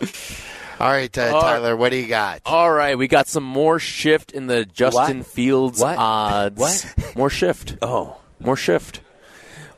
[0.81, 2.41] All right, uh, Tyler, what do you got?
[2.47, 5.27] All right, we got some more shift in the Justin What?
[5.27, 5.99] Fields What?
[5.99, 6.59] odds.
[6.59, 6.95] What?
[7.15, 7.77] More shift.
[7.83, 9.03] Oh, More shift.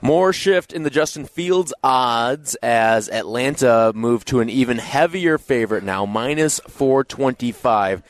[0.00, 5.82] More shift in the Justin Fields odds as Atlanta moved to an even heavier favorite
[5.82, 8.02] now, minus 425.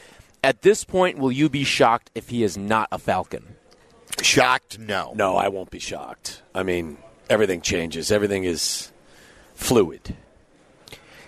[0.45, 3.57] At this point, will you be shocked if he is not a Falcon?
[4.23, 4.79] Shocked?
[4.79, 5.13] No.
[5.17, 6.43] no, I won't be shocked.
[6.55, 6.99] I mean,
[7.31, 8.13] everything changes.
[8.13, 8.93] Everything is
[9.55, 10.15] fluid.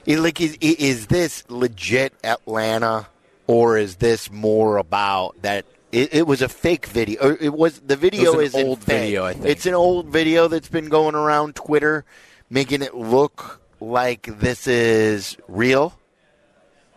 [0.07, 3.09] Like, is, is this legit Atlanta,
[3.47, 5.65] or is this more about that?
[5.93, 7.23] It, it was a fake video.
[7.23, 9.47] Or it was the video an is old video, I think.
[9.47, 12.05] it's an old video that's been going around Twitter,
[12.51, 15.99] making it look like this is real,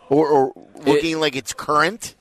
[0.08, 0.52] or, or
[0.84, 2.14] looking like it's current.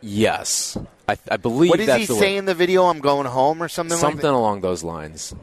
[0.00, 0.78] Yes.
[1.08, 2.36] I, I believe What does that's he the say way.
[2.36, 2.84] in the video?
[2.84, 3.96] I'm going home, or something.
[3.96, 4.32] Something like that?
[4.32, 5.34] along those lines.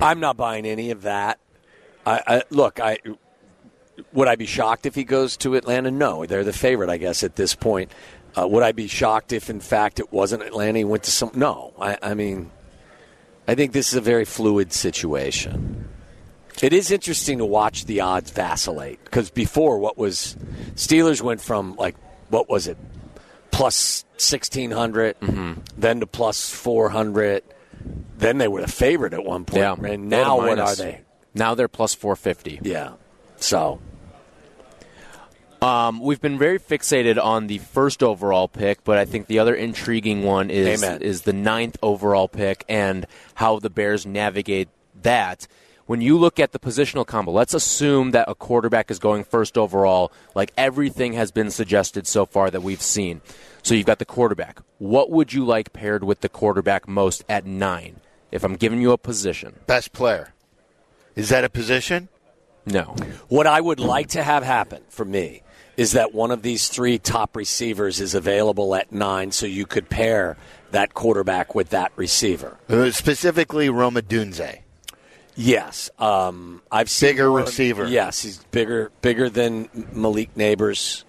[0.00, 1.38] I'm not buying any of that.
[2.06, 2.80] I, I look.
[2.80, 2.98] I
[4.12, 5.90] would I be shocked if he goes to Atlanta?
[5.90, 7.92] No, they're the favorite, I guess, at this point.
[8.36, 10.78] Uh, would I be shocked if, in fact, it wasn't Atlanta?
[10.78, 11.30] He went to some.
[11.34, 12.50] No, I, I mean,
[13.46, 15.88] I think this is a very fluid situation.
[16.62, 20.36] It is interesting to watch the odds vacillate because before, what was
[20.74, 21.96] Steelers went from like
[22.30, 22.76] what was it
[23.50, 27.42] plus sixteen then to plus four hundred.
[28.18, 29.60] Then they were the favorite at one point.
[29.60, 29.74] Yeah.
[29.74, 31.02] And They had a now what are they?
[31.34, 32.60] Now they're plus 450.
[32.68, 32.94] Yeah.
[33.36, 33.80] So
[35.60, 39.54] Um, we've been very fixated on the first overall pick, but I think the other
[39.54, 41.02] intriguing one is Amen.
[41.02, 44.68] is the ninth overall pick and how the Bears navigate
[45.02, 45.48] that.
[45.86, 49.58] When you look at the positional combo, let's assume that a quarterback is going first
[49.58, 53.20] overall, like everything has been suggested so far that we've seen.
[53.62, 54.60] So you've got the quarterback.
[54.76, 58.00] What would you like paired with the quarterback most at nine?
[58.30, 60.34] If I'm giving you a position, Best player.
[61.16, 62.10] Is that a position?
[62.66, 62.94] no.
[63.28, 65.42] what I would like to have happen for me
[65.78, 69.88] is that one of these three top receivers is available at nine, so you could
[69.88, 70.36] pair
[70.72, 72.58] that quarterback with that receiver.
[72.68, 74.58] Uh, specifically, Rome Odunze.
[75.36, 77.86] Yes, um, I've seen Bigger more- receiver.
[77.86, 81.04] Yes, he's bigger, bigger than Malik Nabers.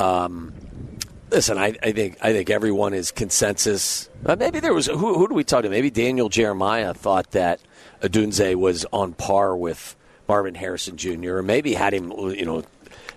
[0.00, 0.52] Um,
[1.30, 4.08] listen, I, I think I think everyone is consensus.
[4.26, 5.70] Uh, maybe there was who, who do we talk to?
[5.70, 7.60] Maybe Daniel Jeremiah thought that
[8.02, 9.94] Odunze was on par with
[10.28, 11.36] Marvin Harrison Jr.
[11.36, 12.10] or maybe had him.
[12.10, 12.64] You know,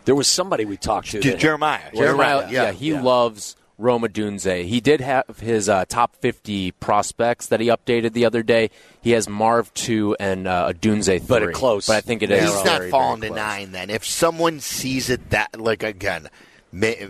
[0.06, 1.22] there was somebody we talked to.
[1.38, 1.92] Jeremiah.
[1.94, 3.02] Jeremiah, yeah, yeah, he yeah.
[3.02, 4.66] loves Rome Odunze.
[4.66, 8.70] He did have his uh, top 50 prospects that he updated the other day.
[9.02, 11.28] He has Marv 2 and uh, Odunze 3.
[11.28, 12.44] But a close But I think it is.
[12.44, 13.72] He's not very, falling very to nine.
[13.72, 16.30] Then, if someone sees it that, like again,
[16.72, 17.10] may,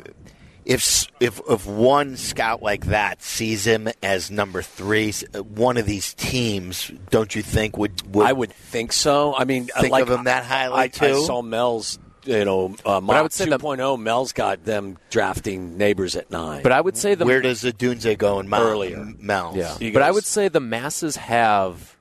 [0.63, 6.13] if if if one scout like that sees him as number three, one of these
[6.13, 9.35] teams, don't you think would would I would think so.
[9.35, 11.25] I mean, Think like, of him that highly, I, I too?
[11.25, 11.99] saw Mel's.
[12.25, 13.97] You know, uh, But I would say that- 2.0.
[13.99, 16.61] Mel's got them drafting Nabers at nine.
[16.63, 19.07] But I would say the where does the Dunze go in Mel, Earlier.
[19.19, 19.55] Mel's?
[19.57, 19.75] yeah.
[19.79, 21.95] He But I would say the masses have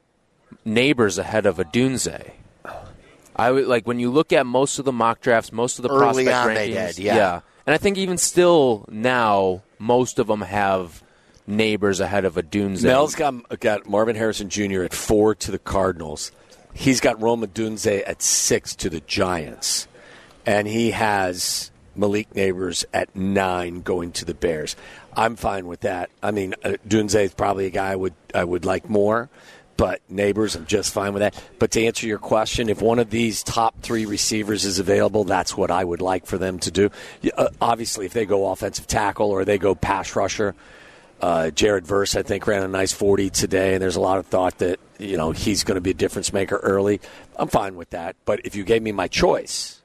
[0.67, 2.33] Nabers ahead of Odunze.
[3.37, 5.89] I would like when you look at most of the mock drafts, most of the
[5.89, 6.55] Early prospect on rankings.
[6.55, 7.41] they did, yeah.
[7.67, 11.03] and I think even still now, most of them have
[11.49, 12.83] Nabers ahead of Odunze.
[12.83, 14.83] Mel's got got Marvin Harrison Jr.
[14.83, 16.33] at four to the Cardinals.
[16.75, 19.89] He's got Rome Odunze at six to the Giants,
[20.47, 24.77] and he has Malik Nabers at nine going to the Bears.
[25.15, 26.11] I'm fine with that.
[26.23, 29.29] I mean, uh, Dunze is probably a guy I would I would like more,
[29.77, 31.43] but Neighbors, I'm just fine with that.
[31.59, 35.57] But to answer your question, if one of these top three receivers is available, that's
[35.57, 36.91] what I would like for them to do.
[37.37, 40.55] Uh, obviously, if they go offensive tackle or they go pass rusher.
[41.21, 44.27] Uh, Jared Verse, I think, ran a nice 40 today, and there's a lot of
[44.27, 46.99] thought that you know he's going to be a difference maker early.
[47.37, 49.80] I'm fine with that, but if you gave me my choice,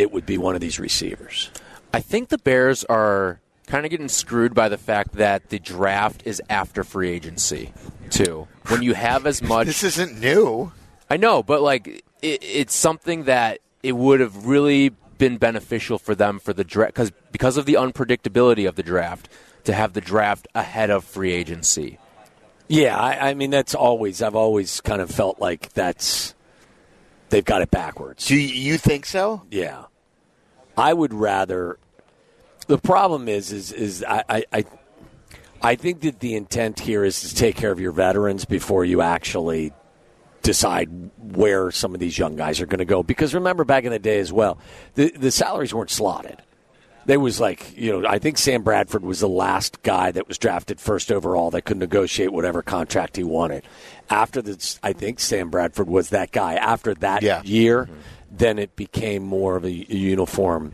[0.00, 1.50] it would be one of these receivers.
[1.92, 6.22] I think the Bears are kind of getting screwed by the fact that the draft
[6.24, 7.72] is after free agency,
[8.08, 8.48] too.
[8.68, 9.66] When you have as much.
[9.66, 10.72] This isn't new.
[11.10, 11.86] I know, but like
[12.22, 16.94] it, it's something that it would have really been beneficial for them for the draft
[16.94, 19.28] because because of the unpredictability of the draft
[19.64, 21.98] to have the draft ahead of free agency.
[22.68, 26.34] Yeah, I, I mean that's always I've always kind of felt like that's
[27.28, 28.26] they've got it backwards.
[28.26, 29.42] Do you think so?
[29.50, 29.84] Yeah,
[30.80, 31.78] I would rather.
[32.66, 34.64] The problem is, is, is I, I,
[35.60, 39.02] I, think that the intent here is to take care of your veterans before you
[39.02, 39.72] actually
[40.42, 40.88] decide
[41.18, 43.02] where some of these young guys are going to go.
[43.02, 44.58] Because remember, back in the day as well,
[44.94, 46.42] the the salaries weren't slotted.
[47.06, 50.38] They was like, you know, I think Sam Bradford was the last guy that was
[50.38, 53.64] drafted first overall that could negotiate whatever contract he wanted.
[54.10, 56.54] After the, I think Sam Bradford was that guy.
[56.54, 57.42] After that Yeah.
[57.42, 57.94] year, mm-hmm.
[58.40, 60.72] Then it became more of a, uniform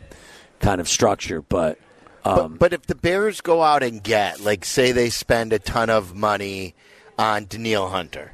[0.59, 1.41] kind of structure.
[1.41, 1.77] But
[2.23, 5.89] but, but if the Bears go out and get, like, say they spend a ton
[5.89, 6.75] of money
[7.17, 8.33] on Danielle Hunter,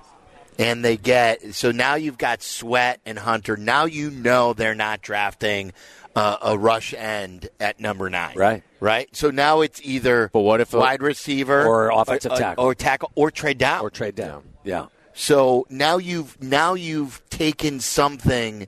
[0.58, 3.56] and they get, so now you've got Sweat and Hunter.
[3.58, 5.74] Now you know they're not drafting
[6.16, 8.36] uh, a rush end at number nine.
[8.36, 8.64] Right.
[8.80, 9.16] Right?
[9.16, 12.66] So now it's either But what if wide receiver Or offensive or, tackle.
[12.66, 13.82] or tackle or trade down.
[13.82, 14.44] or trade down.
[14.64, 14.88] Yeah.
[15.14, 18.68] So now you've now you've taken something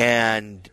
[0.00, 0.70] and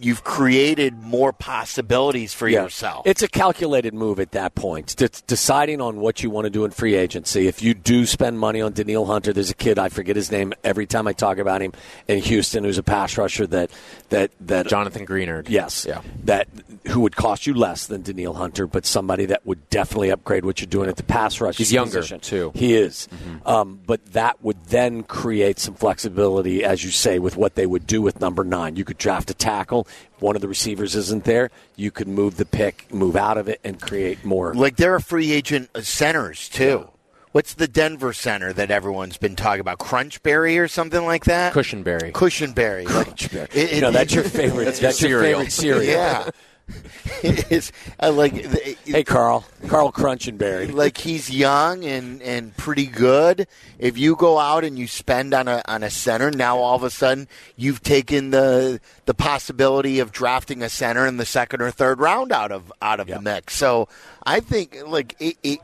[0.00, 3.06] you've created more possibilities for yourself.
[3.06, 4.94] It's a calculated move at that point.
[4.96, 7.46] D- deciding on what you want to do in free agency.
[7.48, 10.52] If you do spend money on Danielle Hunter, there's a kid I forget his name
[10.64, 11.72] every time I talk about him
[12.08, 13.70] in Houston, who's a pass rusher that
[14.10, 15.48] that that Jonathan Greenard.
[15.48, 16.02] Yes, Yeah.
[16.24, 16.48] that
[16.88, 20.60] who would cost you less than Danielle Hunter, but somebody that would definitely upgrade what
[20.60, 21.56] you're doing at the pass rush.
[21.56, 22.20] He's younger, position.
[22.20, 22.52] too.
[22.54, 23.08] He is,
[23.44, 27.86] um, but that would then create some flexibility, as you say, with what they would
[27.86, 28.76] do with number nine.
[28.76, 29.85] You could draft a tackle.
[30.14, 33.48] If one of the receivers isn't there, you could move the pick, move out of
[33.48, 34.54] it, and create more.
[34.54, 36.88] like there are free agent uh, centers too.
[37.32, 39.78] What's the Denver center that everyone's been talking about?
[39.78, 41.52] Crunchberry or something like that?
[41.52, 42.10] Cushenberry.
[42.12, 42.86] Cushenberry.
[42.88, 43.54] Like, Crunchberry.
[43.54, 44.64] it- you know, it- that's your favorite.
[44.80, 45.38] that's, your your cereal.
[45.40, 45.82] favorite cereal.
[45.84, 46.30] Yeah.
[47.22, 49.44] it's I like the- Hey, Carl.
[49.68, 50.72] Carl Crunchenberry.
[50.72, 53.46] like he's young and, and pretty good.
[53.78, 56.82] If you go out and you spend on a on a center, now all of
[56.82, 61.70] a sudden you've taken the the possibility of drafting a center in the second or
[61.70, 63.18] third round out of out of Yep.
[63.18, 63.54] the mix.
[63.56, 63.88] So
[64.24, 65.60] I think like it, it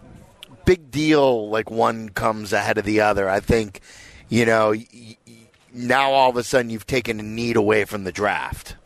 [0.65, 3.29] big deal like one comes ahead of the other.
[3.29, 3.81] I think
[4.29, 4.73] you know
[5.73, 8.77] now all of a sudden you've taken a need away from the draft.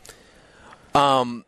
[0.95, 1.45] Um,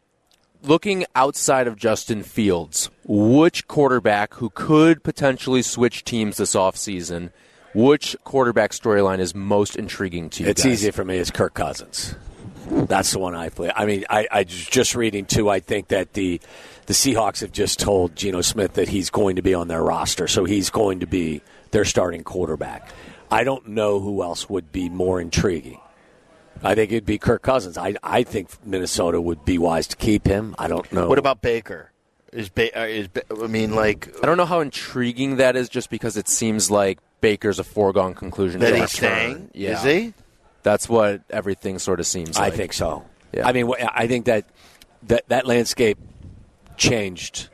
[0.63, 7.31] looking outside of Justin Fields, which quarterback who could potentially switch teams this offseason,
[7.75, 10.51] which quarterback storyline is most intriguing to you?
[10.51, 10.73] It's guys?
[10.73, 11.19] easy for me.
[11.19, 12.15] It's Kirk Cousins.
[12.71, 13.73] That's the one I play.
[13.75, 15.49] I mean, I, I was just reading too.
[15.49, 16.41] I think that the
[16.87, 20.27] the Seahawks have just told Geno Smith that he's going to be on their roster,
[20.27, 22.91] so he's going to be their starting quarterback.
[23.31, 25.81] I don't know who else would be more intriguing.
[26.63, 27.79] I think it'd be Kirk Cousins.
[27.79, 30.55] I I think Minnesota would be wise to keep him.
[30.59, 31.09] I don't know.
[31.09, 31.93] What about Baker?
[32.33, 35.69] Is, ba- uh, is Ba- I mean like I don't know how intriguing that is
[35.69, 38.61] just because it seems like Baker's a foregone conclusion.
[38.61, 38.91] that he's return.
[38.93, 39.51] staying?
[39.55, 39.79] Yeah.
[39.79, 40.15] Is he?
[40.63, 42.45] That's what everything sort of seems like.
[42.45, 42.55] I like.
[42.55, 43.05] think so.
[43.33, 43.47] Yeah.
[43.47, 44.45] I mean, I think that
[45.05, 45.99] that that landscape
[46.77, 47.49] changed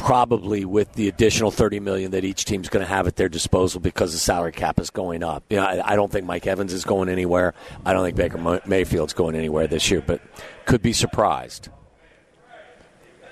[0.00, 3.80] probably with the additional 30 million that each team's going to have at their disposal
[3.80, 5.44] because the salary cap is going up.
[5.50, 7.52] You know, I, I don't think Mike Evans is going anywhere.
[7.84, 10.22] I don't think Baker Mo- Mayfield's going anywhere this year, but
[10.64, 11.68] could be surprised.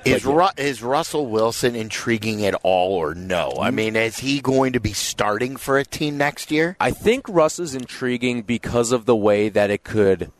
[0.04, 3.54] Is, Ru- is Russell Wilson intriguing at all or no?
[3.58, 6.76] I mean, is he going to be starting for a team next year?
[6.78, 10.30] I think Russ is intriguing because of the way that it could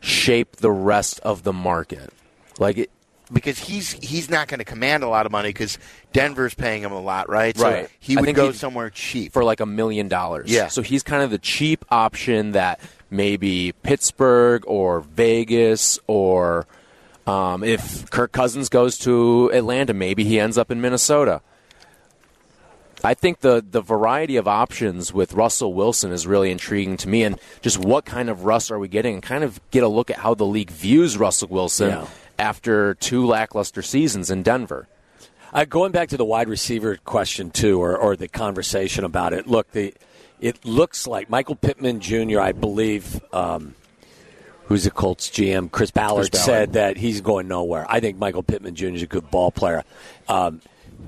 [0.00, 2.10] shape the rest of the market.
[2.58, 2.90] Like it,
[3.32, 5.78] Because he's he's not going to command a lot of money because
[6.12, 7.56] Denver's paying him a lot, right?
[7.56, 7.88] So Right.
[7.98, 9.32] he would think go somewhere cheap.
[9.32, 10.50] for like a million dollars.
[10.50, 10.68] Yeah.
[10.68, 12.78] So he's kind of the cheap option that
[13.10, 16.66] maybe Pittsburgh or Vegas or
[17.26, 21.40] um, if Kirk Cousins goes to Atlanta, maybe he ends up in Minnesota.
[23.04, 27.24] I think the the variety of options with Russell Wilson is really intriguing to me,
[27.24, 30.08] and just what kind of Russ are we getting, and kind of get a look
[30.10, 32.06] at how the league views Russell Wilson Yeah.
[32.42, 34.88] After two lackluster seasons in Denver.
[35.52, 39.46] Uh, going back to the wide receiver question too, or, or the conversation about it.
[39.46, 39.94] Look, the
[40.40, 42.40] it looks like Michael Pittman Jr.
[42.40, 43.76] I believe, um,
[44.64, 46.44] who's the Colts GM, Chris Ballard, Chris Ballard.
[46.44, 47.86] said that he's going nowhere.
[47.88, 48.86] I think Michael Pittman Jr.
[48.86, 49.84] is a good ball player.
[50.26, 50.60] Um,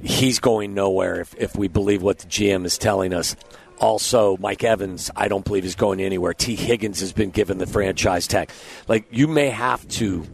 [0.05, 3.35] he's going nowhere if, if we believe what the GM is telling us.
[3.81, 6.33] Also, Mike Evans, I don't believe is going anywhere.
[6.33, 8.51] Tee Higgins has been given the franchise tag.
[8.87, 10.25] Like you may have to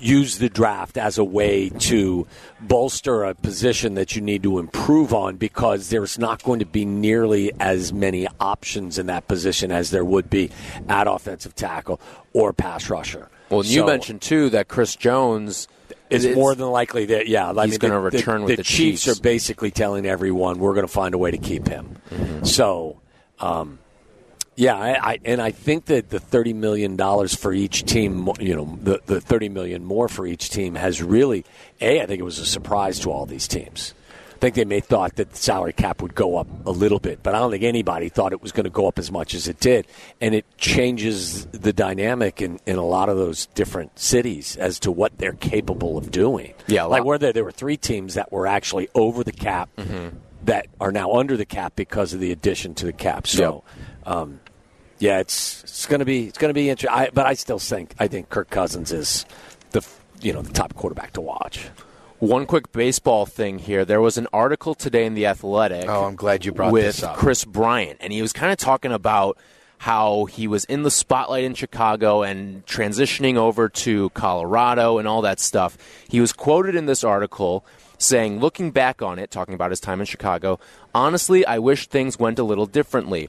[0.00, 2.26] use the draft as a way to
[2.60, 6.84] bolster a position that you need to improve on because there's not going to be
[6.84, 10.50] nearly as many options in that position as there would be
[10.88, 12.00] at offensive tackle
[12.32, 13.28] or pass rusher.
[13.50, 15.68] Well, and you mentioned too that Chris Jones
[16.10, 18.62] is more than likely that yeah, I He's mean, gonna the- the- return with the
[18.62, 19.18] Chiefs, Chiefs.
[19.18, 21.96] are basically telling everyone we're going to find a way to keep him.
[22.10, 22.44] Mm-hmm.
[22.44, 23.00] So,
[23.40, 23.78] um,
[24.58, 28.56] yeah, I, I, and I think that the thirty million dollars for each team, you
[28.56, 31.44] know, the the thirty million more for each team has really
[31.80, 32.00] a.
[32.02, 33.94] I think it was a surprise to all these teams.
[34.34, 36.98] I think they may have thought that the salary cap would go up a little
[36.98, 39.32] bit, but I don't think anybody thought it was going to go up as much
[39.32, 39.86] as it did.
[40.20, 44.92] And it changes the dynamic in, in a lot of those different cities as to
[44.92, 46.54] what they're capable of doing.
[46.66, 49.70] Yeah, like where there, there were three teams that were actually over the cap
[50.44, 53.26] that are now under the cap because of the addition to the cap.
[53.26, 53.64] So,
[54.04, 54.40] um,
[54.98, 57.10] yeah, it's it's going to be it's going to be interesting.
[57.14, 59.24] But I still think I think Kirk Cousins is
[59.70, 59.86] the
[60.20, 61.68] you know the top quarterback to watch.
[62.18, 63.84] One quick baseball thing here.
[63.84, 65.88] There was an article today in the Athletic.
[65.88, 67.16] Oh, I'm glad you brought with this up.
[67.16, 69.38] Kris Bryant, and he was kind of talking about
[69.78, 75.22] how he was in the spotlight in Chicago and transitioning over to Colorado and all
[75.22, 75.78] that stuff.
[76.08, 77.64] He was quoted in this article
[77.98, 80.58] saying, looking back on it, talking about his time in Chicago,
[80.94, 83.28] honestly, I wish things went a little differently.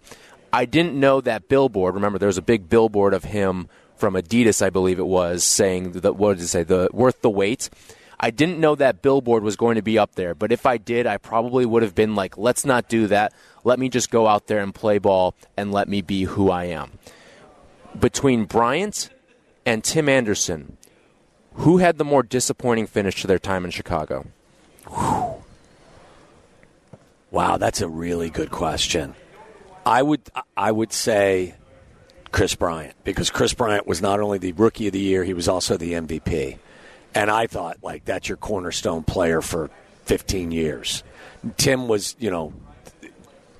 [0.51, 1.95] I didn't know that billboard.
[1.95, 5.91] Remember, there was a big billboard of him from Adidas, I believe it was, saying
[5.91, 6.63] that what did it say?
[6.63, 7.69] The worth the wait.
[8.19, 11.07] I didn't know that billboard was going to be up there, but if I did,
[11.07, 13.33] I probably would have been like, let's not do that.
[13.63, 16.65] Let me just go out there and play ball and let me be who I
[16.65, 16.99] am.
[17.97, 19.09] Between Bryant
[19.65, 20.75] and Tim Anderson,
[21.53, 24.27] who had the more disappointing finish to their time in Chicago?
[27.31, 29.15] Wow, that's a really good question.
[29.85, 30.21] I would
[30.55, 31.55] I would say
[32.31, 35.47] Kris Bryant because Kris Bryant was not only the rookie of the year, he was
[35.47, 36.57] also the MVP.
[37.15, 39.69] And I thought like that's your cornerstone player for
[40.05, 41.03] 15 years.
[41.57, 42.53] Tim was, you know,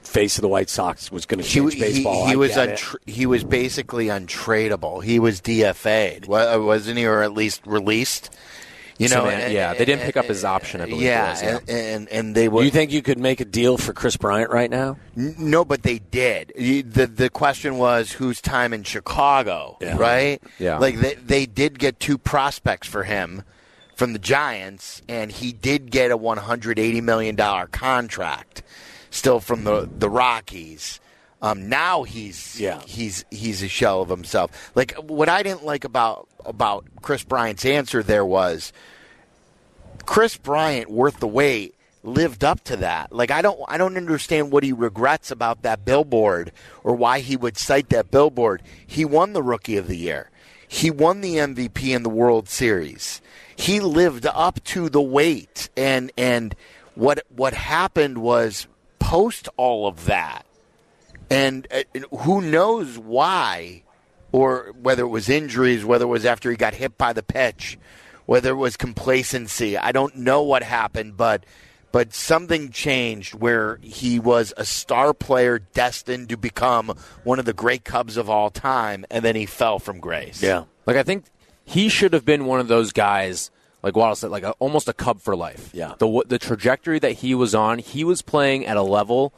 [0.01, 2.25] face of the White Sox was going to change he, baseball.
[2.27, 2.79] he I was get it.
[2.79, 5.03] untr- he was basically untradeable.
[5.03, 8.31] He was DFA'd, wasn't he, or at least released?
[8.99, 11.29] You know, Tim An- yeah, they didn't pick up his option, I believe it Yeah,
[11.31, 11.57] was, yeah.
[11.57, 14.17] And, and and they Do were you think you could make a deal for Kris
[14.17, 14.97] Bryant right now?
[15.17, 16.51] N- No, but they did.
[16.57, 19.97] You- the The question was whose time in Chicago, Yeah.
[19.97, 20.41] right?
[20.59, 20.77] Yeah.
[20.79, 23.43] Like they they did get two prospects for him
[23.95, 28.63] from the Giants, and he did get a one hundred eighty million dollar contract,
[29.11, 30.99] still from the the Rockies.
[31.41, 32.81] Um, now he's Yeah.
[32.85, 34.71] he's he's a shell of himself.
[34.75, 38.73] Like what I didn't like about about Kris Bryant's answer there was
[40.05, 43.11] Kris Bryant worth the wait lived up to that.
[43.13, 46.51] Like I don't I don't understand what he regrets about that billboard
[46.83, 48.61] or why he would cite that billboard.
[48.85, 50.29] He won the rookie of the year.
[50.67, 53.21] He won the MVP in the World Series.
[53.55, 56.55] He lived up to the wait and and
[56.95, 58.67] what what happened was
[58.99, 60.45] post all of that
[61.29, 61.83] and uh,
[62.19, 63.83] who knows why,
[64.31, 67.77] or whether it was injuries, whether it was after he got hit by the pitch,
[68.25, 69.77] whether it was complacency.
[69.77, 71.45] I don't know what happened, but
[71.91, 77.53] but something changed where he was a star player destined to become one of the
[77.53, 80.41] great Cubs of all time, and then he fell from grace.
[80.43, 81.25] Yeah, like I think
[81.65, 83.51] he should have been one of those guys,
[83.83, 85.69] like Waddle said, like a, almost a Cub for life.
[85.73, 85.93] Yeah.
[85.97, 89.33] The the trajectory that he was on, he was playing at a level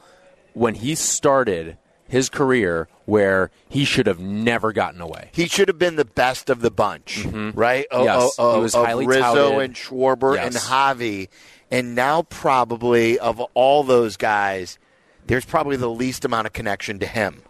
[0.54, 1.78] when he started
[2.12, 5.30] his career where he should have never gotten away.
[5.32, 7.58] He should have been the best of the bunch, mm-hmm.
[7.58, 7.86] right?
[7.90, 9.60] O- Yes, o- he was of highly Rizzo touted.
[9.64, 10.68] and Schwarber and Yes.
[10.68, 11.28] Javy,
[11.70, 14.78] and now probably of all those guys,
[15.26, 17.40] there's probably the least amount of connection to him.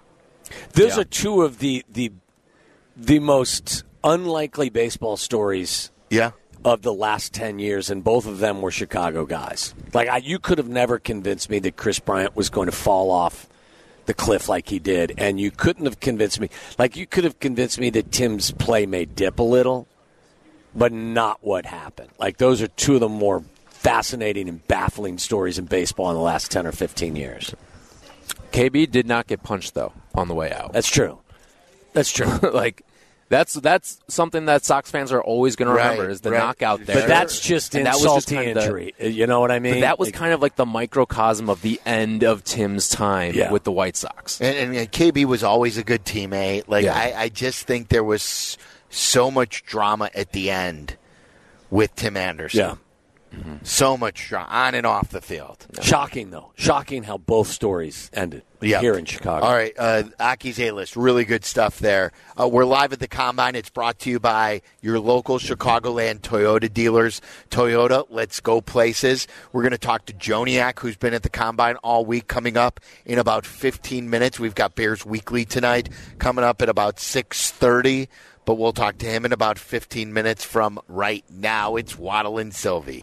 [0.74, 1.00] Those Yeah.
[1.02, 2.12] are two of the the
[2.96, 6.30] the most unlikely baseball stories Yeah.
[6.64, 9.74] of the last 10 years, and both of them were Chicago guys.
[9.92, 13.10] Like, I, you could have never convinced me that Kris Bryant was going to fall
[13.10, 13.48] off
[14.06, 16.48] the cliff like he did, and you couldn't have convinced me.
[16.78, 19.86] Like, you could have convinced me that Tim's play may dip a little,
[20.74, 22.10] but not what happened.
[22.18, 26.22] Like, those are two of the more fascinating and baffling stories in baseball in the
[26.22, 27.54] last 10 or 15 years.
[28.52, 30.72] KB did not get punched though on the way out.
[30.72, 31.18] That's true.
[31.94, 32.26] That's true.
[32.52, 32.82] like
[33.32, 36.38] that's that's something that Sox fans are always going Right, to remember is the right.
[36.38, 36.96] knockout there.
[37.00, 38.94] But that's just And that was just to kinda- injury.
[39.00, 39.74] You know what I mean?
[39.74, 43.32] But that was Like- kind of like the microcosm of the end of Tim's time
[43.34, 43.50] Yeah.
[43.50, 44.38] with the White Sox.
[44.40, 46.64] And, and KB was always a good teammate.
[46.68, 46.94] Like Yeah.
[46.94, 48.58] I, I just think there was
[48.90, 50.96] so much drama at the end
[51.70, 52.60] with Tim Anderson.
[52.60, 52.74] Yeah.
[53.62, 55.66] So much strong on and off the field.
[55.80, 56.52] Shocking though.
[56.56, 58.80] Shocking how both stories ended Yeah.
[58.80, 59.44] here in Chicago.
[59.44, 62.12] All right, uh, Aki's A list, really good stuff there.
[62.38, 63.54] Uh, we're live at the combine.
[63.54, 67.20] It's brought to you by your local Chicagoland Toyota dealers.
[67.50, 69.26] Toyota, let's go places.
[69.52, 72.28] We're going to talk to Joniak, who's been at the combine all week.
[72.28, 75.88] Coming up in about 15 minutes, we've got Bears Weekly tonight.
[76.18, 78.08] Coming up at about 6:30.
[78.44, 81.76] But we'll talk to him in about 15 minutes from right now.
[81.76, 83.02] It's Waddle and Silvy.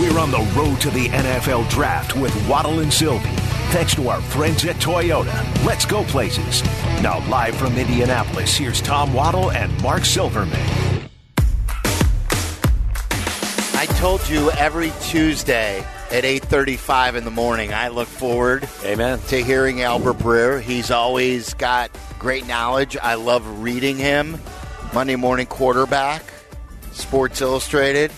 [0.00, 3.28] We're on the road to the NFL draft with Waddle and Silvy.
[3.72, 5.64] Thanks to our friends at Toyota.
[5.64, 6.62] Let's go places.
[7.02, 10.58] Now, live from Indianapolis, here's Tom Waddle and Mark Silverman.
[13.74, 17.72] I told you every Tuesday at 8:35 in the morning.
[17.72, 19.18] I look forward Amen.
[19.28, 20.60] to hearing Albert Breer.
[20.60, 22.96] He's always got great knowledge.
[23.02, 24.38] I love reading him.
[24.92, 26.22] Monday Morning Quarterback,
[26.92, 28.12] Sports Illustrated,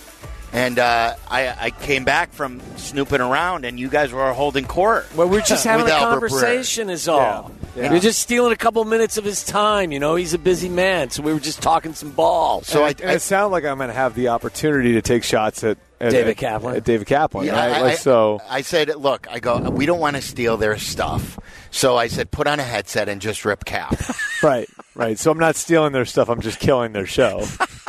[0.54, 5.06] and uh, I, I came back from snooping around, and you guys were holding court.
[5.14, 6.30] Well, we're just having a Albert Breer.
[6.30, 7.52] conversation, is all.
[7.76, 7.90] Yeah.
[7.90, 9.90] You're just stealing a couple minutes of his time.
[9.90, 12.68] You know, he's a busy man, so we were just talking some balls.
[12.68, 14.92] So I, and, it- and I it sounds like I'm going to have the opportunity
[14.92, 16.76] to take shots at, at David at- Kaplan.
[16.76, 17.72] At David Kaplan, Yeah, right?
[17.76, 20.78] I, Like, I- so I said, look, I go, we don't want to steal their
[20.78, 21.36] stuff.
[21.72, 23.96] So I said, put on a headset and just rip cap.
[24.42, 25.18] right, right.
[25.18, 26.28] So I'm not stealing their stuff.
[26.28, 27.44] I'm just killing their show.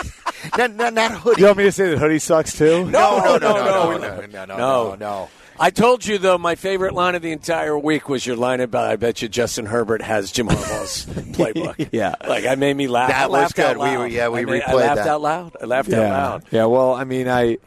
[0.57, 1.41] not, not, not hoodie.
[1.41, 2.85] you want me to say that hoodie sucks too?
[2.89, 4.55] no, no, no, no, no, no, no, no, no, no.
[4.57, 5.29] no, no.
[5.57, 8.89] I told you though, my favorite line of the entire week was your line about
[8.89, 11.89] I bet you Justin Herbert has Jim Harbaugh's playbook.
[11.93, 12.15] Yeah.
[12.27, 13.09] like I made me laugh.
[13.09, 14.03] That I was laughed out good.
[14.09, 15.07] We yeah, we I made- I replayed laughed that.
[15.07, 15.57] out loud.
[15.61, 16.09] I laughed out yeah.
[16.27, 16.43] loud.
[16.51, 16.65] Yeah.
[16.65, 17.57] Well, I mean, I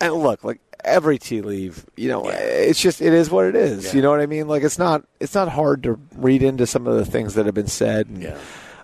[0.00, 1.84] and look like every tea leaf.
[1.96, 3.92] You know, it's just it is what it is.
[3.92, 4.46] You know what I mean?
[4.46, 7.56] Like it's not it's not hard to read into some of the things that have
[7.56, 8.06] been said.
[8.06, 8.38] And, Yeah.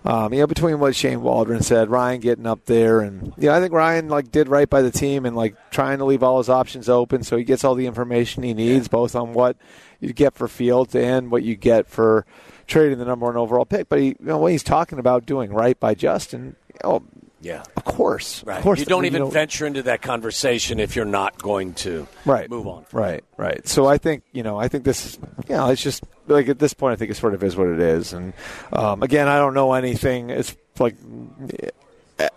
[0.05, 3.55] Um, you know, between what Shane Waldron said, Ryan getting up there, and you know,
[3.55, 6.39] I think Ryan like did right by the team and like trying to leave all
[6.39, 9.55] his options open so he gets all the information he needs, both on what
[10.01, 12.25] you get for Fields and what you get for
[12.67, 13.87] trading the number one overall pick.
[13.87, 17.03] But he, you know, when he's talking about doing right by Justin, you know,
[17.43, 17.63] Yeah.
[17.77, 18.57] of course, Right.
[18.57, 21.73] of course, you don't you even know- venture into that conversation if you're not going
[21.75, 22.85] to right move on.
[22.93, 25.17] right right so i think you know i think this
[25.49, 27.67] you know it's just like at this point i think it sort of is what
[27.67, 28.33] it is and
[28.71, 30.95] um, again i don't know anything it's like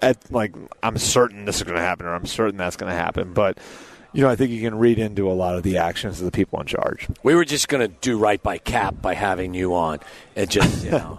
[0.02, 2.96] at, like i'm certain this is going to happen or i'm certain that's going to
[2.96, 3.58] happen but
[4.12, 6.32] you know i think you can read into a lot of the actions of the
[6.32, 9.74] people in charge We were just going to do right by Cap by having you
[9.74, 10.00] on
[10.34, 11.18] and just you know.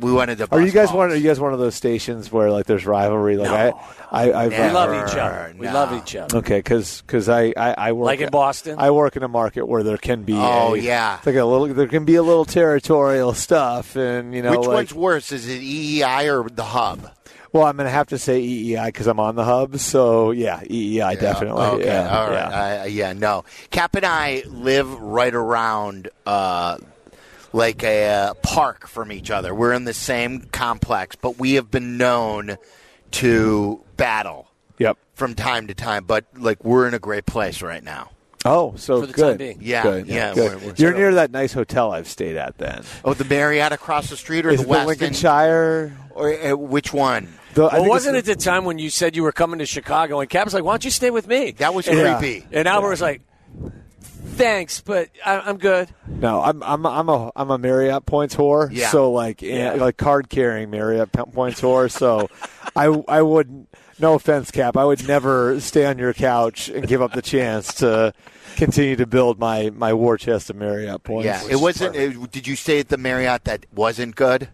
[0.00, 0.48] We wanted to.
[0.50, 0.96] are you guys balls.
[0.98, 3.80] one are you guys one of those stations where like there's rivalry like No,
[4.10, 5.54] i i I've, we love each other.
[5.58, 6.38] We love each other.
[6.38, 8.76] Okay, because I, I I work Like in Boston?
[8.78, 11.18] I work in a market where there can be Oh, a- yeah.
[11.24, 14.74] like a little there can be a little territorial stuff, and you know Which like,
[14.74, 15.32] one's worse?
[15.32, 17.10] Is it EEI or the hub?
[17.52, 21.18] well I'm gonna have to say EEI because I'm on the hub, so yeah EEI
[21.20, 21.84] definitely Okay.
[21.86, 22.34] yeah, All right.
[22.34, 22.82] yeah.
[22.82, 23.12] Uh, yeah.
[23.12, 23.44] No.
[23.70, 26.08] Cap and I live right around.
[26.26, 26.78] Uh,
[27.56, 29.54] like a uh, park from each other.
[29.54, 32.56] We're in the same complex, but we have been known
[33.12, 34.48] to battle
[34.78, 34.98] Yep.
[35.14, 36.04] from time to time.
[36.04, 38.10] But like we're in a great place right now.
[38.44, 39.22] Oh, so For the good.
[39.30, 39.58] time being.
[39.60, 40.06] Yeah, good.
[40.06, 40.60] yeah, good.
[40.60, 42.58] we're- we're You're near that nice hotel I've stayed at.
[42.58, 44.86] Then Oh, the Marriott across the street or is the it Westin?
[44.86, 45.96] Lincolnshire?
[46.10, 47.28] Or uh, which one?
[47.54, 50.28] The, Well, wasn't it the time when you said you were coming to Chicago and
[50.30, 52.46] Cap was like, "Why don't you stay with me?" That was and, creepy.
[52.52, 53.22] And Albert was like,
[54.26, 58.68] "Thanks, but I, I'm good." No, I'm I'm I'm a I'm a Marriott points whore.
[58.70, 58.88] Yeah.
[58.90, 59.72] So like Yeah.
[59.72, 61.90] eh, like card carrying Marriott points whore.
[61.90, 62.28] So
[62.76, 63.66] I I would
[63.98, 64.76] no offense, Cap.
[64.76, 68.12] I would never stay on your couch and give up the chance to
[68.56, 71.26] continue to build my my war chest of Marriott points.
[71.26, 71.96] Yeah, it wasn't.
[71.96, 74.48] Uh, did you stay at the Marriott that wasn't good?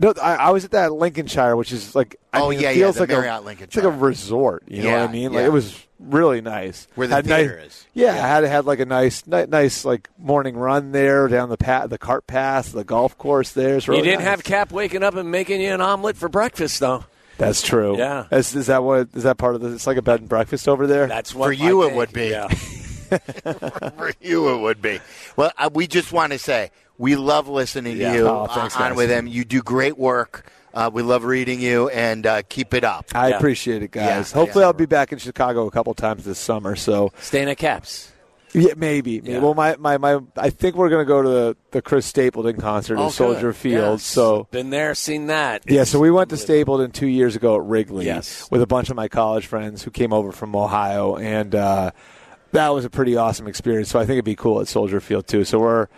[0.00, 2.76] No, I, I was at that Lincolnshire, which is like I Oh, mean, yeah, it
[2.78, 3.80] yeah, the like Marriott a, Lincolnshire.
[3.80, 4.64] It's like a resort.
[4.68, 5.32] You know what I mean?
[5.32, 5.46] Like yeah.
[5.46, 6.86] it was really nice.
[6.94, 7.86] Where the Had theater nice, is.
[7.94, 8.24] Yeah, Yeah.
[8.24, 11.88] I had had like a nice, ni- nice like morning run there down the path,
[11.90, 13.52] the cart path, the golf course.
[13.52, 14.28] There, really you didn't nice.
[14.28, 17.04] have Cap waking up and making you an omelet for breakfast, though.
[17.38, 17.98] That's true.
[17.98, 18.26] Yeah.
[18.32, 19.08] Is, is that what?
[19.14, 19.72] Is that part of the?
[19.74, 21.06] It's like a bed and breakfast over there.
[21.06, 21.96] That's what For you I it think.
[21.98, 22.26] would be.
[22.28, 22.48] Yeah.
[23.06, 25.00] For you, it would be.
[25.36, 28.12] Well, uh, we just want to say we love listening Yeah.
[28.12, 28.96] to you Oh, thanks, uh, on guys.
[28.96, 29.26] with him.
[29.26, 30.46] You do great work.
[30.74, 33.06] Uh, we love reading you, and uh, keep it up.
[33.14, 33.36] I Yeah.
[33.38, 34.30] appreciate it, guys.
[34.32, 34.66] Yeah, Hopefully, yeah.
[34.66, 36.76] I'll be back in Chicago a couple times this summer.
[36.76, 38.12] So Staying at Caps.
[38.52, 39.20] yeah, maybe.
[39.22, 39.32] maybe.
[39.32, 39.38] Yeah.
[39.38, 42.58] Well, my, my, my I think we're going to go to the, the Chris Stapleton
[42.60, 43.56] concert Oh, at Soldier good.
[43.56, 44.00] Field.
[44.00, 44.02] Yes.
[44.02, 45.62] So been there, seen that.
[45.66, 48.46] Yeah, so we went to Stapleton two years ago at Wrigley Yes.
[48.50, 51.92] with a bunch of my college friends who came over from Ohio, and uh,
[52.52, 53.88] that was a pretty awesome experience.
[53.90, 55.44] So I think it'd be cool at Soldier Field too.
[55.44, 55.88] So we're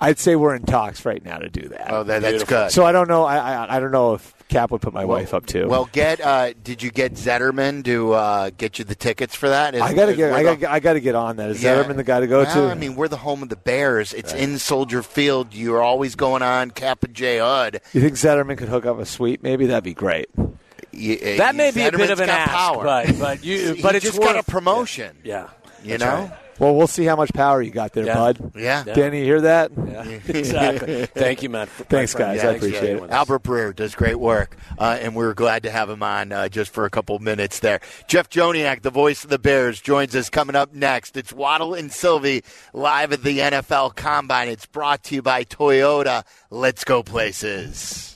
[0.00, 1.90] I'd say we're in talks right now to do that.
[1.92, 2.70] Oh, that, that's good.
[2.72, 3.24] so I don't know.
[3.24, 5.68] I, I I don't know if Cap would put my wife up too.
[5.68, 6.20] Well, get.
[6.20, 9.74] Uh, did you get Zetterman to uh, get you the tickets for that?
[9.74, 10.32] Is- I gotta is- get.
[10.32, 10.72] I the- gotta.
[10.74, 11.50] I gotta get on that.
[11.50, 11.76] Is Yeah.
[11.82, 12.70] Zetterman the guy to go well, to?
[12.70, 14.12] I mean, we're the home of the Bears.
[14.12, 15.54] It's in Soldier Field.
[15.54, 17.80] You're always going on Cap and J Hud.
[17.92, 19.42] you think Zetterman could hook up a suite?
[19.42, 20.28] Maybe that'd be great.
[20.92, 22.84] Y- That may be a bit of an got ask, power.
[22.84, 25.16] but but you He but it's just worth, got a promotion.
[25.24, 25.48] Yeah,
[25.84, 26.22] You that's know.
[26.30, 26.38] right.
[26.60, 28.14] Well, we'll see how much power you got there, Yeah.
[28.14, 28.52] bud.
[28.54, 28.84] Yeah.
[28.84, 29.72] Danny, you hear that?
[29.76, 31.06] Yeah, exactly.
[31.06, 31.66] Thank you, man.
[31.66, 32.38] Thanks, guys.
[32.38, 33.10] I Thanks appreciate it.
[33.10, 36.48] Albert Breer does great work, uh, and we are glad to have him on uh,
[36.48, 37.80] just for a couple minutes there.
[38.06, 41.16] Jeff Joniak, the voice of the Bears, joins us coming up next.
[41.16, 44.48] It's Waddle and Silvy live at the NFL Combine.
[44.48, 46.22] It's brought to you by Toyota.
[46.50, 48.13] Let's go places.